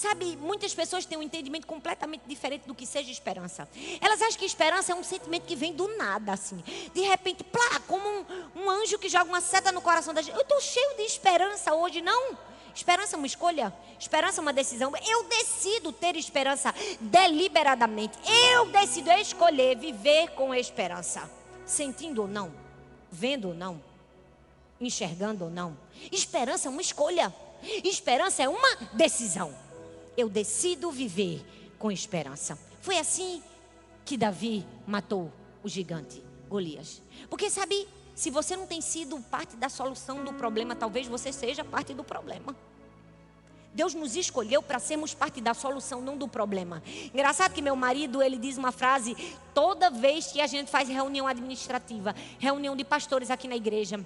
[0.00, 3.68] Sabe, muitas pessoas têm um entendimento completamente diferente do que seja esperança.
[4.00, 6.56] Elas acham que esperança é um sentimento que vem do nada, assim.
[6.94, 8.24] De repente, plá, como um,
[8.62, 10.34] um anjo que joga uma seta no coração da gente.
[10.34, 12.34] Eu estou cheio de esperança hoje, não.
[12.74, 14.90] Esperança é uma escolha, esperança é uma decisão.
[15.06, 18.18] Eu decido ter esperança deliberadamente.
[18.54, 21.30] Eu decido escolher viver com esperança,
[21.66, 22.50] sentindo ou não,
[23.12, 23.84] vendo ou não,
[24.80, 25.76] enxergando ou não.
[26.10, 27.30] Esperança é uma escolha,
[27.84, 29.68] esperança é uma decisão
[30.20, 31.44] eu decido viver
[31.78, 32.58] com esperança.
[32.80, 33.42] Foi assim
[34.04, 37.02] que Davi matou o gigante Golias.
[37.28, 41.64] Porque sabe, se você não tem sido parte da solução do problema, talvez você seja
[41.64, 42.54] parte do problema.
[43.72, 46.82] Deus nos escolheu para sermos parte da solução, não do problema.
[47.14, 49.16] Engraçado que meu marido, ele diz uma frase
[49.54, 54.04] toda vez que a gente faz reunião administrativa, reunião de pastores aqui na igreja.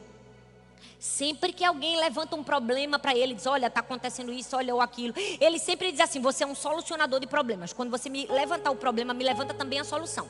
[1.04, 4.80] Sempre que alguém levanta um problema para ele, diz: Olha, está acontecendo isso, olha ou
[4.80, 5.12] aquilo.
[5.38, 7.74] Ele sempre diz assim: Você é um solucionador de problemas.
[7.74, 10.26] Quando você me levantar o problema, me levanta também a solução.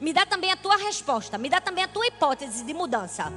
[0.00, 1.36] Me dá também a tua resposta.
[1.36, 3.30] Me dá também a tua hipótese de mudança.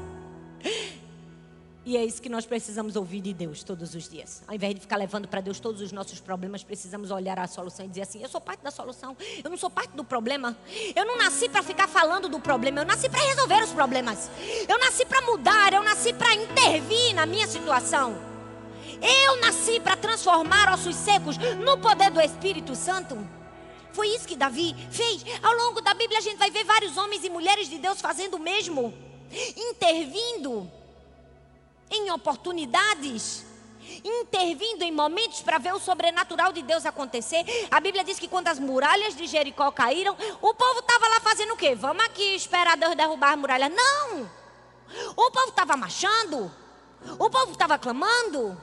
[1.88, 4.44] E é isso que nós precisamos ouvir de Deus todos os dias.
[4.46, 7.86] Ao invés de ficar levando para Deus todos os nossos problemas, precisamos olhar a solução
[7.86, 10.58] e dizer assim: eu sou parte da solução, eu não sou parte do problema.
[10.94, 14.30] Eu não nasci para ficar falando do problema, eu nasci para resolver os problemas.
[14.68, 18.18] Eu nasci para mudar, eu nasci para intervir na minha situação.
[19.26, 23.18] Eu nasci para transformar ossos secos no poder do Espírito Santo.
[23.94, 25.24] Foi isso que Davi fez.
[25.42, 28.34] Ao longo da Bíblia, a gente vai ver vários homens e mulheres de Deus fazendo
[28.36, 28.94] o mesmo,
[29.56, 30.70] intervindo
[31.90, 33.46] em oportunidades,
[34.04, 37.46] intervindo em momentos para ver o sobrenatural de Deus acontecer.
[37.72, 41.54] A Bíblia diz que quando as muralhas de Jericó caíram, o povo estava lá fazendo
[41.54, 41.76] o quê?
[41.76, 43.72] Vamos aqui esperar Deus derrubar as muralhas.
[43.74, 44.30] Não!
[45.16, 46.52] O povo estava marchando,
[47.20, 48.60] o povo estava clamando.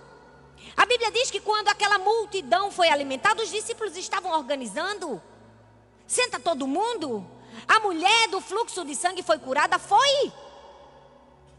[0.77, 5.23] A Bíblia diz que quando aquela multidão foi alimentada, os discípulos estavam organizando.
[6.07, 7.27] Senta todo mundo.
[7.69, 10.33] A mulher do fluxo de sangue foi curada, foi.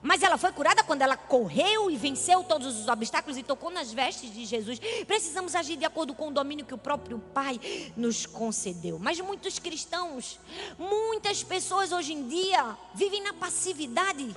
[0.05, 3.91] Mas ela foi curada quando ela correu e venceu todos os obstáculos e tocou nas
[3.91, 4.79] vestes de Jesus.
[5.07, 7.59] Precisamos agir de acordo com o domínio que o próprio Pai
[7.97, 8.99] nos concedeu.
[8.99, 10.39] Mas muitos cristãos,
[10.77, 14.27] muitas pessoas hoje em dia vivem na passividade,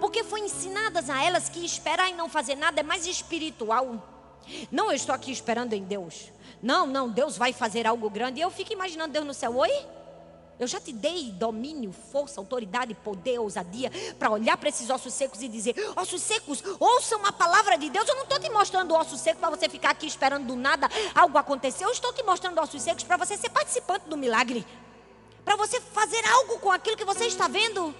[0.00, 4.42] porque foi ensinadas a elas que esperar e não fazer nada é mais espiritual.
[4.68, 6.32] Não, eu estou aqui esperando em Deus.
[6.60, 8.40] Não, não, Deus vai fazer algo grande.
[8.40, 9.54] E eu fico imaginando Deus no céu.
[9.58, 9.70] Oi?
[10.58, 15.42] Eu já te dei domínio, força, autoridade, poder, ousadia para olhar para esses ossos secos
[15.42, 18.08] e dizer: ossos secos, ouçam a palavra de Deus.
[18.08, 21.36] Eu não estou te mostrando ossos secos para você ficar aqui esperando do nada algo
[21.38, 21.84] acontecer.
[21.84, 24.64] Eu estou te mostrando ossos secos para você ser participante do milagre,
[25.44, 27.92] para você fazer algo com aquilo que você está vendo,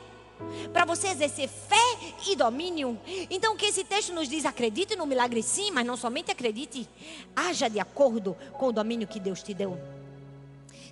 [0.72, 2.98] para você exercer fé e domínio.
[3.30, 4.44] Então, o que esse texto nos diz?
[4.44, 6.88] Acredite no milagre, sim, mas não somente acredite,
[7.34, 9.76] haja de acordo com o domínio que Deus te deu.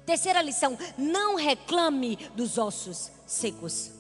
[0.07, 3.91] Terceira lição: não reclame dos ossos secos.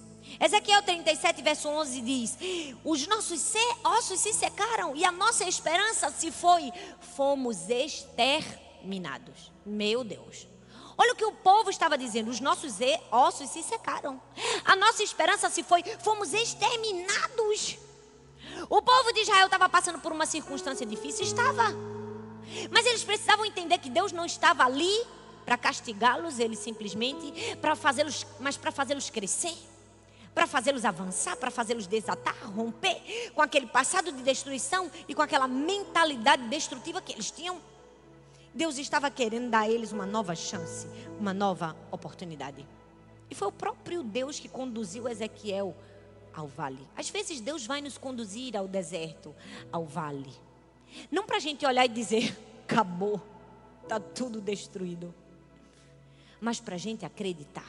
[0.41, 2.39] Ezequiel 37, verso 11 diz:
[2.85, 3.53] Os nossos
[3.85, 6.73] ossos se secaram e a nossa esperança se foi,
[7.17, 9.53] fomos exterminados.
[9.65, 10.49] Meu Deus.
[10.97, 12.75] Olha o que o povo estava dizendo: os nossos
[13.11, 14.21] ossos se secaram,
[14.65, 17.79] a nossa esperança se foi, fomos exterminados.
[18.69, 21.65] O povo de Israel estava passando por uma circunstância difícil, estava,
[22.71, 25.07] mas eles precisavam entender que Deus não estava ali
[25.45, 29.57] para castigá-los, ele simplesmente para fazê-los, mas para fazê-los crescer,
[30.35, 35.47] para fazê-los avançar, para fazê-los desatar, romper com aquele passado de destruição e com aquela
[35.47, 37.61] mentalidade destrutiva que eles tinham.
[38.55, 40.87] Deus estava querendo dar a eles uma nova chance,
[41.19, 42.67] uma nova oportunidade.
[43.31, 45.75] E foi o próprio Deus que conduziu Ezequiel
[46.35, 46.87] ao vale.
[46.97, 49.35] Às vezes Deus vai nos conduzir ao deserto,
[49.71, 50.33] ao vale.
[51.11, 53.21] Não para a gente olhar e dizer, acabou,
[53.83, 55.15] está tudo destruído
[56.43, 57.65] mas para a gente acreditar.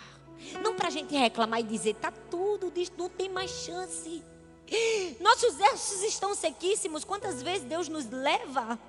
[0.64, 4.24] Não para a gente reclamar e dizer, está tudo, não tem mais chance.
[5.22, 7.06] Nossos versos estão sequíssimos.
[7.06, 8.80] Quantas vezes Deus nos leva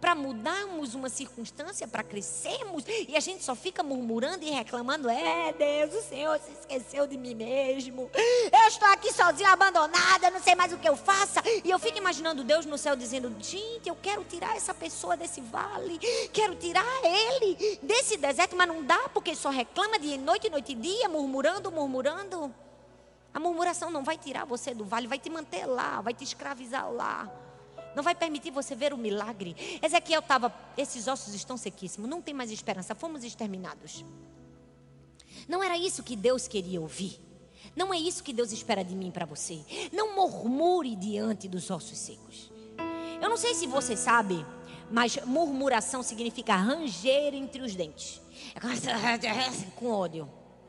[0.00, 5.52] para mudarmos uma circunstância, para crescermos, e a gente só fica murmurando e reclamando: é,
[5.52, 8.10] Deus, o Senhor se esqueceu de mim mesmo.
[8.14, 11.42] Eu estou aqui sozinha, abandonada, não sei mais o que eu faça.
[11.64, 15.40] E eu fico imaginando Deus no céu dizendo: gente, eu quero tirar essa pessoa desse
[15.40, 15.98] vale,
[16.32, 20.74] quero tirar ele desse deserto, mas não dá, porque só reclama de noite, noite e
[20.74, 22.54] dia, murmurando, murmurando.
[23.32, 26.90] A murmuração não vai tirar você do vale, vai te manter lá, vai te escravizar
[26.90, 27.30] lá.
[27.94, 29.56] Não vai permitir você ver o milagre.
[29.82, 34.04] Ezequiel estava, esses ossos estão sequíssimos, não tem mais esperança, fomos exterminados.
[35.48, 37.20] Não era isso que Deus queria ouvir.
[37.74, 39.60] Não é isso que Deus espera de mim para você.
[39.92, 42.50] Não murmure diante dos ossos secos.
[43.20, 44.44] Eu não sei se você sabe,
[44.90, 48.20] mas murmuração significa ranger entre os dentes.
[48.54, 50.28] É com ódio,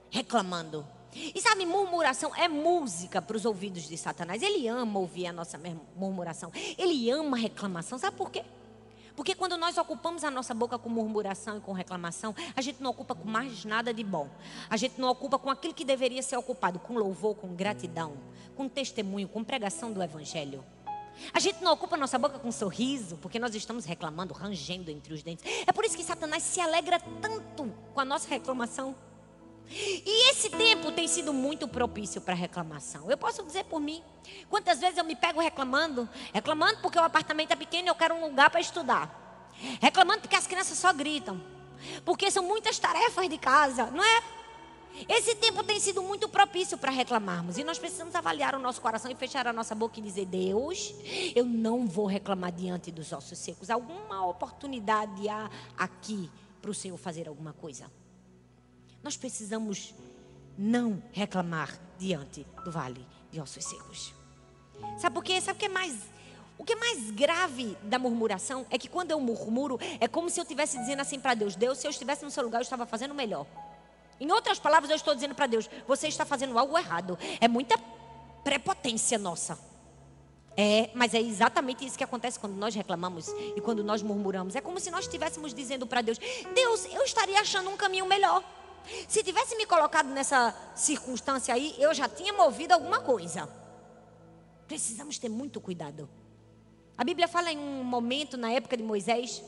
[0.10, 0.86] reclamando.
[1.14, 4.42] E sabe, murmuração é música para os ouvidos de Satanás.
[4.42, 5.60] Ele ama ouvir a nossa
[5.96, 6.52] murmuração.
[6.78, 7.98] Ele ama reclamação.
[7.98, 8.44] Sabe por quê?
[9.16, 12.92] Porque quando nós ocupamos a nossa boca com murmuração e com reclamação, a gente não
[12.92, 14.30] ocupa com mais nada de bom.
[14.70, 18.14] A gente não ocupa com aquilo que deveria ser ocupado, com louvor, com gratidão,
[18.56, 20.64] com testemunho, com pregação do evangelho.
[21.34, 25.22] A gente não ocupa nossa boca com sorriso, porque nós estamos reclamando, rangendo entre os
[25.22, 25.46] dentes.
[25.68, 28.96] É por isso que Satanás se alegra tanto com a nossa reclamação.
[29.70, 33.10] E esse tempo tem sido muito propício para reclamação.
[33.10, 34.04] Eu posso dizer por mim.
[34.50, 36.10] Quantas vezes eu me pego reclamando?
[36.34, 39.52] Reclamando porque o apartamento é pequeno e eu quero um lugar para estudar.
[39.80, 41.42] Reclamando porque as crianças só gritam.
[42.04, 44.24] Porque são muitas tarefas de casa, não é?
[45.08, 47.58] Esse tempo tem sido muito propício para reclamarmos.
[47.58, 50.94] E nós precisamos avaliar o nosso coração e fechar a nossa boca e dizer: Deus,
[51.36, 53.70] eu não vou reclamar diante dos ossos secos.
[53.70, 56.30] Alguma oportunidade há aqui
[56.62, 57.90] para o Senhor fazer alguma coisa.
[59.04, 59.94] Nós precisamos
[60.58, 64.14] não reclamar diante do vale de ossos secos.
[65.00, 65.40] Sabe por quê?
[65.42, 65.96] Sabe o que é mais
[66.62, 70.40] o que é mais grave da murmuração é que quando eu murmuro, é como se
[70.40, 72.86] eu estivesse dizendo assim para Deus: Deus, se eu estivesse no seu lugar, eu estava
[72.86, 73.48] fazendo melhor.
[74.20, 77.18] Em outras palavras, eu estou dizendo para Deus: você está fazendo algo errado.
[77.40, 77.80] É muita
[78.44, 79.58] prepotência nossa.
[80.56, 84.56] É, mas é exatamente isso que acontece quando nós reclamamos e quando nós murmuramos.
[84.56, 86.20] É como se nós estivéssemos dizendo para Deus:
[86.54, 88.44] Deus, eu estaria achando um caminho melhor.
[89.08, 93.50] Se tivesse me colocado nessa circunstância aí, eu já tinha movido alguma coisa.
[94.68, 96.10] Precisamos ter muito cuidado.
[96.98, 99.44] A Bíblia fala em um momento na época de Moisés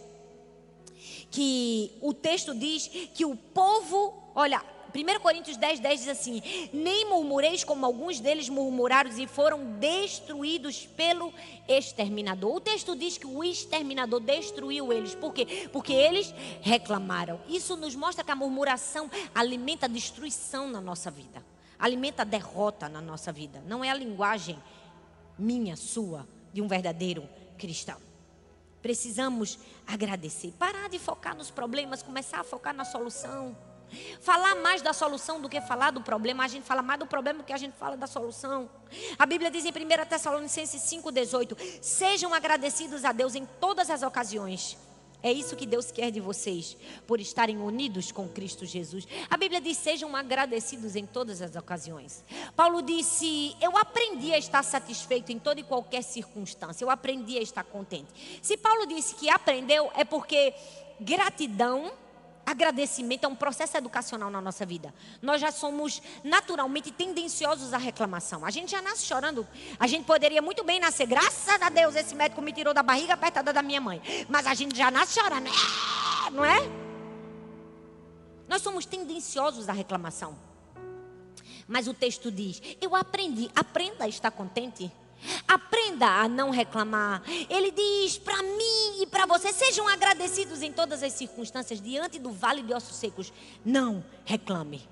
[1.29, 4.63] que o texto diz que o povo, olha,
[4.95, 10.85] 1 Coríntios 10, 10 diz assim: Nem murmureis como alguns deles murmuraram e foram destruídos
[10.85, 11.33] pelo
[11.67, 12.55] exterminador.
[12.55, 15.15] O texto diz que o exterminador destruiu eles.
[15.15, 15.67] Por quê?
[15.73, 17.41] Porque eles reclamaram.
[17.49, 21.43] Isso nos mostra que a murmuração alimenta a destruição na nossa vida,
[21.79, 23.63] alimenta a derrota na nossa vida.
[23.65, 24.61] Não é a linguagem
[25.37, 27.27] minha, sua, de um verdadeiro
[27.57, 27.97] cristão.
[28.81, 33.55] Precisamos agradecer, parar de focar nos problemas, começar a focar na solução.
[34.21, 36.43] Falar mais da solução do que falar do problema.
[36.43, 38.69] A gente fala mais do problema do que a gente fala da solução.
[39.17, 44.77] A Bíblia diz em 1 Tessalonicenses 5,18: Sejam agradecidos a Deus em todas as ocasiões
[45.23, 46.75] é isso que Deus quer de vocês,
[47.07, 49.07] por estarem unidos com Cristo Jesus.
[49.29, 52.21] A Bíblia diz: sejam agradecidos em todas as ocasiões.
[52.57, 57.41] Paulo disse: Eu aprendi a estar satisfeito em toda e qualquer circunstância, eu aprendi a
[57.41, 58.39] estar contente.
[58.41, 60.53] Se Paulo disse que aprendeu, é porque
[60.99, 61.93] gratidão
[62.45, 64.93] Agradecimento é um processo educacional na nossa vida.
[65.21, 68.45] Nós já somos naturalmente tendenciosos à reclamação.
[68.45, 69.47] A gente já nasce chorando.
[69.79, 73.13] A gente poderia muito bem nascer, graças a Deus, esse médico me tirou da barriga
[73.13, 74.01] apertada da minha mãe.
[74.27, 76.59] Mas a gente já nasce chorando, é, não é?
[78.47, 80.37] Nós somos tendenciosos à reclamação.
[81.67, 84.91] Mas o texto diz: Eu aprendi, aprenda a estar contente.
[85.47, 87.21] Aprenda a não reclamar.
[87.49, 92.31] Ele diz para mim e para você: sejam agradecidos em todas as circunstâncias, diante do
[92.31, 93.31] vale de ossos secos.
[93.63, 94.87] Não reclame.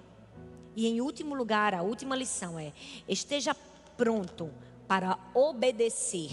[0.76, 2.74] E em último lugar, a última lição é:
[3.08, 3.56] esteja
[3.98, 4.52] pronto
[4.88, 6.32] para obedecer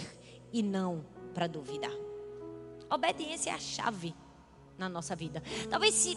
[0.52, 1.92] e não para duvidar.
[2.90, 4.14] Obediência é a chave
[4.76, 5.42] na nossa vida.
[5.68, 6.16] Talvez se,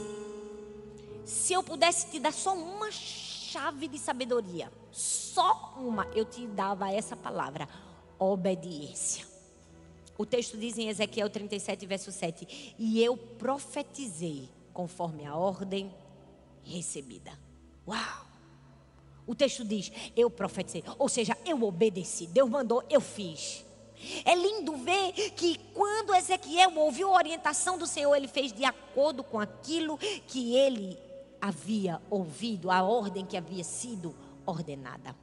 [1.26, 4.72] se eu pudesse te dar só uma chave chave de sabedoria.
[4.92, 7.68] Só uma eu te dava essa palavra:
[8.18, 9.26] obediência.
[10.18, 15.94] O texto diz em Ezequiel 37, verso 7: E eu profetizei conforme a ordem
[16.64, 17.32] recebida.
[17.88, 18.26] Uau!
[19.28, 22.28] O texto diz: Eu profetizei, ou seja, eu obedeci.
[22.28, 23.66] Deus mandou, eu fiz.
[24.26, 29.24] É lindo ver que quando Ezequiel ouviu a orientação do Senhor, ele fez de acordo
[29.24, 30.98] com aquilo que ele
[31.42, 35.16] havia ouvido, a ordem que havia sido ordenada.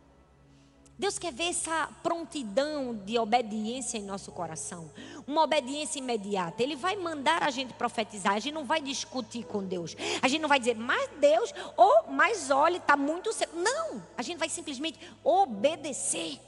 [0.98, 4.90] Deus quer ver essa prontidão de obediência em nosso coração,
[5.28, 6.60] uma obediência imediata.
[6.60, 10.40] Ele vai mandar a gente profetizar, a gente não vai discutir com Deus, a gente
[10.40, 13.52] não vai dizer, mas Deus, ou mas olhe, está muito cedo.
[13.54, 16.40] Não, a gente vai simplesmente obedecer.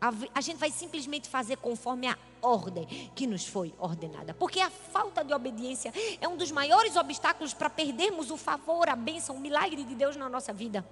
[0.00, 4.34] A, a gente vai simplesmente fazer conforme a ordem que nos foi ordenada.
[4.34, 8.96] Porque a falta de obediência é um dos maiores obstáculos para perdermos o favor, a
[8.96, 10.86] bênção, o milagre de Deus na nossa vida.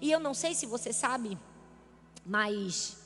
[0.00, 1.38] E eu não sei se você sabe,
[2.24, 2.98] mas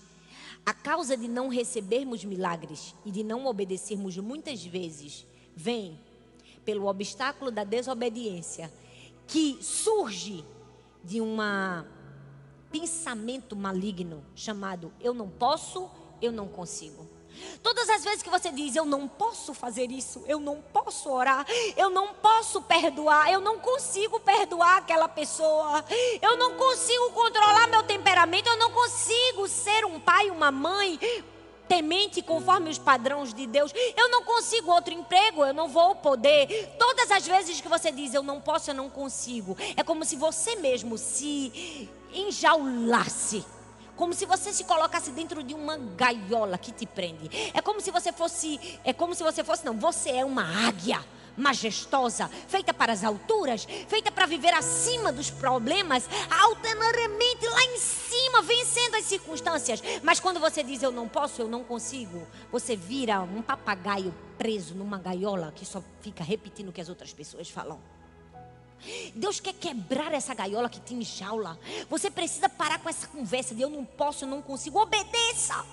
[0.65, 5.99] a causa de não recebermos milagres e de não obedecermos muitas vezes vem
[6.65, 8.73] pelo obstáculo da desobediência
[9.27, 10.45] que surge
[11.03, 11.87] de uma
[12.71, 17.09] pensamento maligno chamado eu não posso, eu não consigo.
[17.63, 21.47] Todas as vezes que você diz eu não posso fazer isso, eu não posso orar,
[21.77, 25.85] eu não posso perdoar, eu não consigo perdoar aquela pessoa,
[26.21, 30.99] eu não consigo controlar meu temperamento, eu não consigo ser um pai, uma mãe
[31.69, 33.73] temente conforme os padrões de Deus.
[33.97, 36.75] Eu não consigo outro emprego, eu não vou poder.
[36.77, 40.17] Todas as vezes que você diz eu não posso, eu não consigo, é como se
[40.17, 43.45] você mesmo se enjaulasse.
[44.01, 47.29] Como se você se colocasse dentro de uma gaiola que te prende.
[47.53, 51.05] É como se você fosse, é como se você fosse, não, você é uma águia
[51.37, 58.41] majestosa, feita para as alturas, feita para viver acima dos problemas, altanariamente lá em cima,
[58.41, 59.83] vencendo as circunstâncias.
[60.03, 64.75] Mas quando você diz eu não posso, eu não consigo, você vira um papagaio preso
[64.75, 67.79] numa gaiola que só fica repetindo o que as outras pessoas falam.
[69.15, 71.59] Deus quer quebrar essa gaiola que tem jaula.
[71.89, 74.81] Você precisa parar com essa conversa de eu não posso, eu não consigo.
[74.81, 75.65] Obedeça.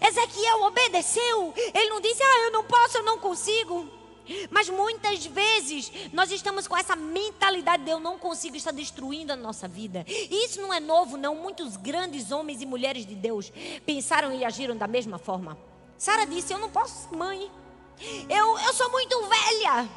[0.00, 1.52] Ezequiel obedeceu.
[1.74, 3.88] Ele não disse, ah, eu não posso, eu não consigo.
[4.50, 9.36] Mas muitas vezes nós estamos com essa mentalidade de eu não consigo estar destruindo a
[9.36, 10.04] nossa vida.
[10.06, 11.34] E isso não é novo, não.
[11.34, 13.50] Muitos grandes homens e mulheres de Deus
[13.86, 15.56] pensaram e agiram da mesma forma.
[15.96, 17.50] Sara disse: Eu não posso, mãe.
[18.28, 19.88] Eu, eu sou muito velha.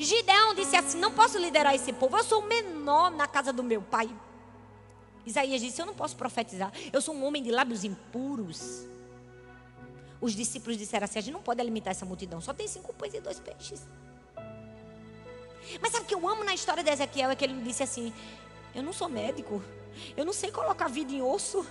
[0.00, 2.16] Gideão disse assim: Não posso liderar esse povo.
[2.16, 4.08] Eu sou o menor na casa do meu pai.
[5.24, 6.72] Isaías disse: Eu não posso profetizar.
[6.92, 8.86] Eu sou um homem de lábios impuros.
[10.20, 12.40] Os discípulos disseram assim: A gente não pode alimentar essa multidão.
[12.40, 13.86] Só tem cinco pães e dois peixes.
[15.80, 17.30] Mas sabe o que eu amo na história de Ezequiel?
[17.30, 18.12] É que ele disse assim:
[18.74, 19.62] Eu não sou médico.
[20.16, 21.64] Eu não sei colocar vida em osso.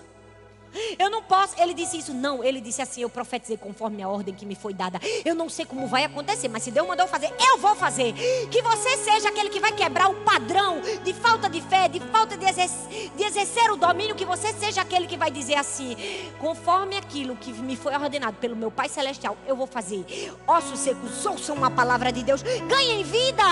[0.97, 1.59] Eu não posso.
[1.59, 2.13] Ele disse isso.
[2.13, 4.99] Não, ele disse assim: Eu profetizei conforme a ordem que me foi dada.
[5.25, 8.13] Eu não sei como vai acontecer, mas se Deus mandou fazer, eu vou fazer.
[8.49, 12.37] Que você seja aquele que vai quebrar o padrão de falta de fé, de falta
[12.37, 14.15] de, exercer, de exercer o domínio.
[14.15, 15.95] Que você seja aquele que vai dizer assim:
[16.39, 20.05] Conforme aquilo que me foi ordenado pelo meu Pai Celestial, eu vou fazer.
[20.47, 22.41] Ossos secos, ouçam uma palavra de Deus.
[22.41, 23.43] Ganhem vida.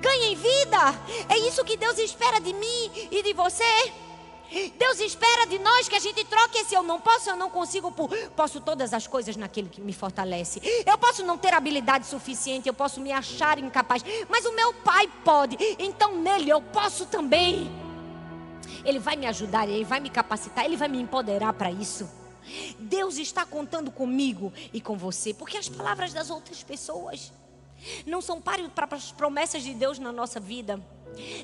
[0.00, 0.94] Ganhem vida.
[1.28, 3.92] É isso que Deus espera de mim e de você.
[4.78, 7.90] Deus espera de nós que a gente troque esse eu não posso, eu não consigo,
[7.90, 10.60] por posso todas as coisas naquele que me fortalece.
[10.86, 15.08] Eu posso não ter habilidade suficiente, eu posso me achar incapaz, mas o meu pai
[15.24, 17.70] pode, então nele eu posso também.
[18.84, 22.08] Ele vai me ajudar, ele vai me capacitar, ele vai me empoderar para isso.
[22.78, 27.32] Deus está contando comigo e com você, porque as palavras das outras pessoas
[28.06, 30.80] não são para as promessas de Deus na nossa vida.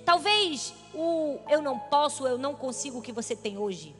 [0.04, 3.94] Talvez o eu não posso, eu não consigo que você tem hoje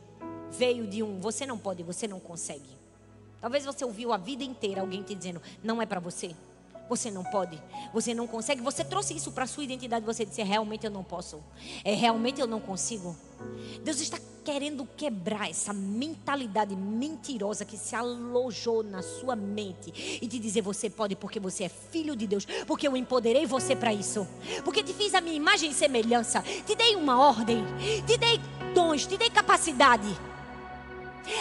[0.51, 2.79] veio de um você não pode, você não consegue.
[3.41, 6.35] Talvez você ouviu a vida inteira alguém te dizendo não é para você.
[6.89, 7.61] Você não pode,
[7.93, 8.63] você não consegue.
[8.63, 10.05] Você trouxe isso para a sua identidade.
[10.05, 11.43] Você disse: realmente eu não posso,
[11.85, 13.17] é realmente eu não consigo.
[13.85, 20.39] Deus está querendo quebrar essa mentalidade mentirosa que se alojou na sua mente e te
[20.39, 24.27] dizer: você pode porque você é filho de Deus, porque eu empoderei você para isso,
[24.65, 27.63] porque te fiz a minha imagem e semelhança, te dei uma ordem,
[28.07, 28.41] te dei
[28.75, 30.09] dons, te dei capacidade.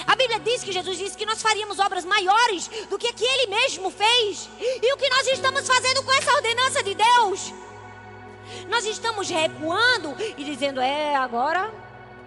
[0.05, 3.47] A Bíblia diz que Jesus disse que nós faríamos obras maiores do que que Ele
[3.47, 4.49] mesmo fez.
[4.59, 7.53] E o que nós estamos fazendo com essa ordenança de Deus?
[8.69, 11.73] Nós estamos recuando e dizendo: é, agora,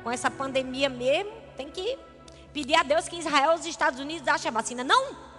[0.02, 1.98] com essa pandemia mesmo, tem que
[2.52, 4.84] pedir a Deus que Israel e os Estados Unidos achem a vacina.
[4.84, 5.29] Não!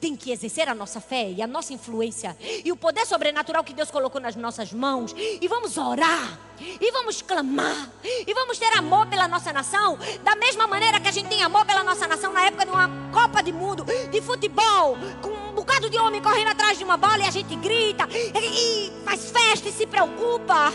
[0.00, 3.72] Tem que exercer a nossa fé e a nossa influência e o poder sobrenatural que
[3.72, 5.14] Deus colocou nas nossas mãos.
[5.16, 10.66] E vamos orar, e vamos clamar, e vamos ter amor pela nossa nação, da mesma
[10.66, 13.52] maneira que a gente tem amor pela nossa nação na época de uma Copa de
[13.52, 17.30] Mundo de futebol, com um bocado de homem correndo atrás de uma bola e a
[17.30, 20.72] gente grita, e, e faz festa e se preocupa.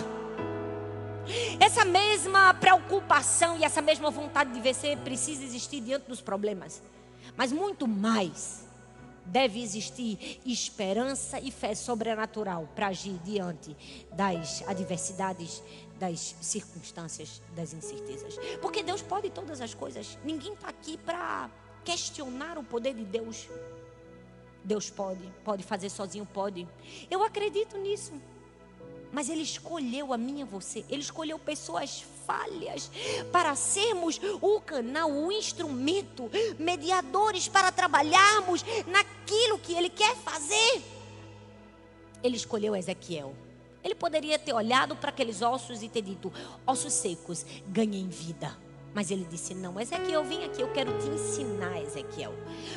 [1.59, 6.81] Essa mesma preocupação e essa mesma vontade de vencer precisa existir diante dos problemas,
[7.37, 8.62] mas muito mais
[9.25, 13.75] deve existir esperança e fé sobrenatural para agir diante
[14.11, 15.63] das adversidades,
[15.99, 18.37] das circunstâncias, das incertezas.
[18.61, 20.17] Porque Deus pode todas as coisas.
[20.23, 21.49] Ninguém está aqui para
[21.83, 23.47] questionar o poder de Deus.
[24.63, 26.67] Deus pode, pode fazer sozinho, pode.
[27.09, 28.13] Eu acredito nisso.
[29.11, 30.83] Mas Ele escolheu a mim e a você.
[30.89, 32.89] Ele escolheu pessoas falhas
[33.31, 36.29] para sermos o canal, o instrumento,
[36.83, 40.83] mediadores para trabalharmos naquilo que Ele quer fazer.
[42.21, 43.33] Ele escolheu Ezequiel.
[43.81, 46.31] Ele poderia ter olhado para aqueles ossos e ter dito:
[46.67, 48.57] ossos secos, ganhem vida.
[48.93, 52.33] Mas ele disse: Não, Ezequiel, eu vim aqui, eu quero te ensinar, Ezequiel.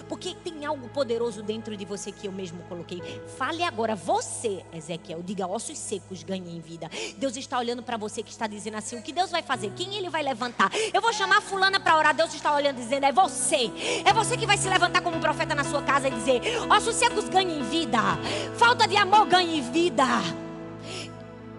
[0.08, 3.02] Porque tem algo poderoso dentro de você que eu mesmo coloquei.
[3.36, 6.90] Fale agora, você, Ezequiel, diga: ossos secos ganhem vida.
[7.18, 9.70] Deus está olhando para você que está dizendo assim: o que Deus vai fazer?
[9.76, 10.70] Quem ele vai levantar?
[10.92, 12.14] Eu vou chamar Fulana para orar.
[12.14, 13.70] Deus está olhando dizendo: é você.
[14.04, 16.40] É você que vai se levantar como profeta na sua casa e dizer:
[16.70, 18.00] ossos secos ganhem vida.
[18.56, 20.06] Falta de amor ganhe vida.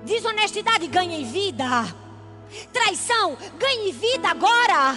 [0.03, 2.06] Desonestidade ganhe vida.
[2.71, 4.95] Traição, ganhe vida agora.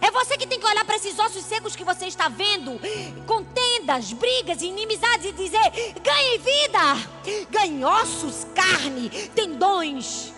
[0.00, 2.80] É você que tem que olhar para esses ossos secos que você está vendo,
[3.26, 5.70] contendas, brigas, inimizades e dizer:
[6.02, 10.32] ganhe vida, ganhe ossos, carne, tendões.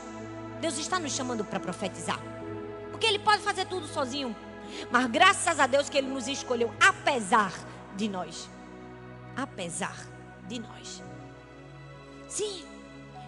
[0.61, 2.21] Deus está nos chamando para profetizar,
[2.91, 4.35] porque Ele pode fazer tudo sozinho,
[4.91, 7.53] mas graças a Deus que Ele nos escolheu, apesar
[7.95, 8.49] de nós.
[9.37, 9.97] Apesar
[10.49, 11.03] de nós.
[12.27, 12.65] Sim,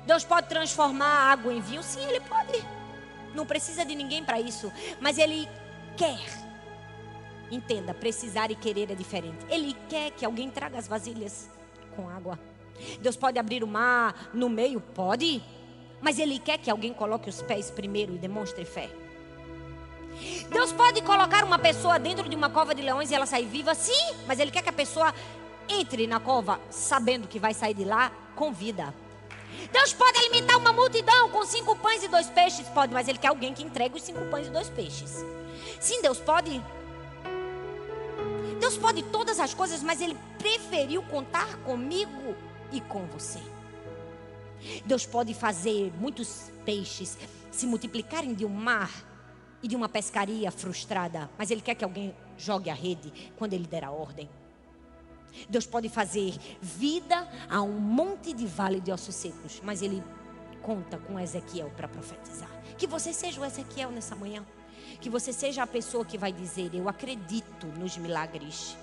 [0.09, 1.83] Deus pode transformar água em vinho?
[1.83, 2.65] Sim, Ele pode.
[3.35, 4.73] Não precisa de ninguém para isso.
[4.99, 5.47] Mas Ele
[5.99, 6.19] quer.
[7.51, 9.45] Entenda, precisar e querer é diferente.
[9.51, 11.51] Ele quer que alguém traga as vasilhas
[11.95, 12.41] com água.
[13.03, 14.81] Deus pode abrir o mar no meio?
[14.81, 15.43] Pode.
[16.01, 18.89] Mas Ele quer que alguém coloque os pés primeiro e demonstre fé.
[20.51, 23.75] Deus pode colocar uma pessoa dentro de uma cova de leões e ela sair viva?
[23.75, 25.15] Sim, mas Ele quer que a pessoa
[25.69, 28.95] entre na cova sabendo que vai sair de lá com vida.
[29.73, 32.67] Deus pode alimentar uma multidão com cinco pães e dois peixes?
[32.69, 35.25] Pode, mas Ele quer alguém que entregue os cinco pães e dois peixes.
[35.81, 36.63] Sim, Deus pode.
[38.61, 42.35] Deus pode todas as coisas, mas Ele preferiu contar comigo
[42.73, 43.41] e com você.
[44.85, 47.17] Deus pode fazer muitos peixes
[47.51, 48.91] se multiplicarem de um mar
[49.63, 53.67] e de uma pescaria frustrada, mas Ele quer que alguém jogue a rede quando Ele
[53.67, 54.29] der a ordem.
[55.49, 60.03] Deus pode fazer vida a um monte de vale de ossos secos, mas Ele
[60.63, 62.51] conta com Ezequiel para profetizar.
[62.77, 64.45] Que você seja o Ezequiel nessa manhã.
[65.01, 68.77] Que você seja a pessoa que vai dizer: Eu acredito nos milagres.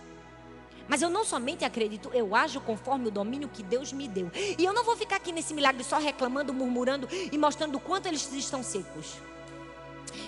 [0.87, 4.29] Mas eu não somente acredito, eu ajo conforme o domínio que Deus me deu.
[4.35, 8.07] E eu não vou ficar aqui nesse milagre só reclamando, murmurando e mostrando o quanto
[8.07, 9.15] eles estão secos.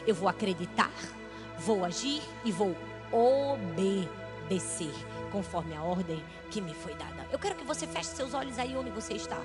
[0.07, 0.91] Eu vou acreditar,
[1.59, 2.75] vou agir e vou
[3.11, 4.91] obedecer
[5.37, 7.27] conforme a ordem que me foi dada.
[7.31, 9.37] Eu quero que você feche seus olhos aí onde você está.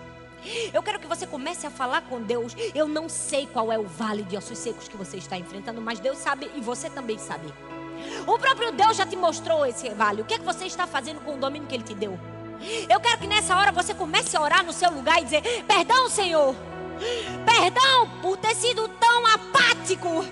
[0.72, 2.56] Eu quero que você comece a falar com Deus.
[2.74, 6.00] Eu não sei qual é o vale de ossos secos que você está enfrentando, mas
[6.00, 7.52] Deus sabe e você também sabe.
[8.26, 10.22] O próprio Deus já te mostrou esse vale.
[10.22, 12.18] O que é que você está fazendo com o domínio que Ele te deu?
[12.88, 16.08] Eu quero que nessa hora você comece a orar no seu lugar e dizer: Perdão,
[16.08, 16.56] Senhor.
[17.44, 20.24] Perdão por ter sido tão apático,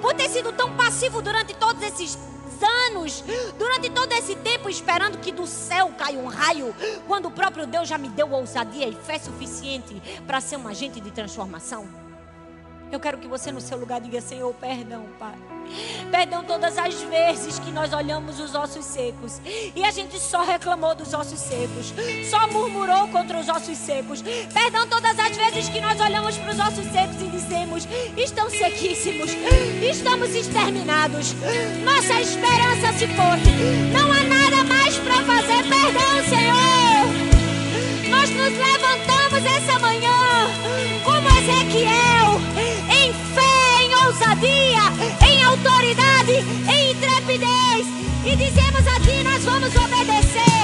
[0.00, 2.18] por ter sido tão passivo durante todos esses
[2.62, 3.24] anos,
[3.58, 6.74] durante todo esse tempo, esperando que do céu caia um raio,
[7.06, 11.00] quando o próprio Deus já me deu ousadia e fé suficiente para ser um agente
[11.00, 12.07] de transformação.
[12.90, 15.34] Eu quero que você no seu lugar diga: Senhor, perdão, Pai.
[16.10, 19.38] Perdão todas as vezes que nós olhamos os ossos secos
[19.76, 21.92] e a gente só reclamou dos ossos secos,
[22.30, 24.22] só murmurou contra os ossos secos.
[24.52, 27.86] Perdão todas as vezes que nós olhamos para os ossos secos e dissemos:
[28.16, 29.30] estão sequíssimos,
[29.82, 31.34] estamos exterminados,
[31.84, 35.62] nossa esperança se foi, não há nada mais para fazer.
[35.68, 37.28] Perdão, Senhor.
[38.10, 40.10] Nós nos levantamos essa manhã
[41.04, 42.27] como Ezequiel,
[44.08, 44.80] ousadia,
[45.28, 47.86] em autoridade, em intrepidez.
[48.24, 50.57] E dizemos a Ti: nós vamos obedecer.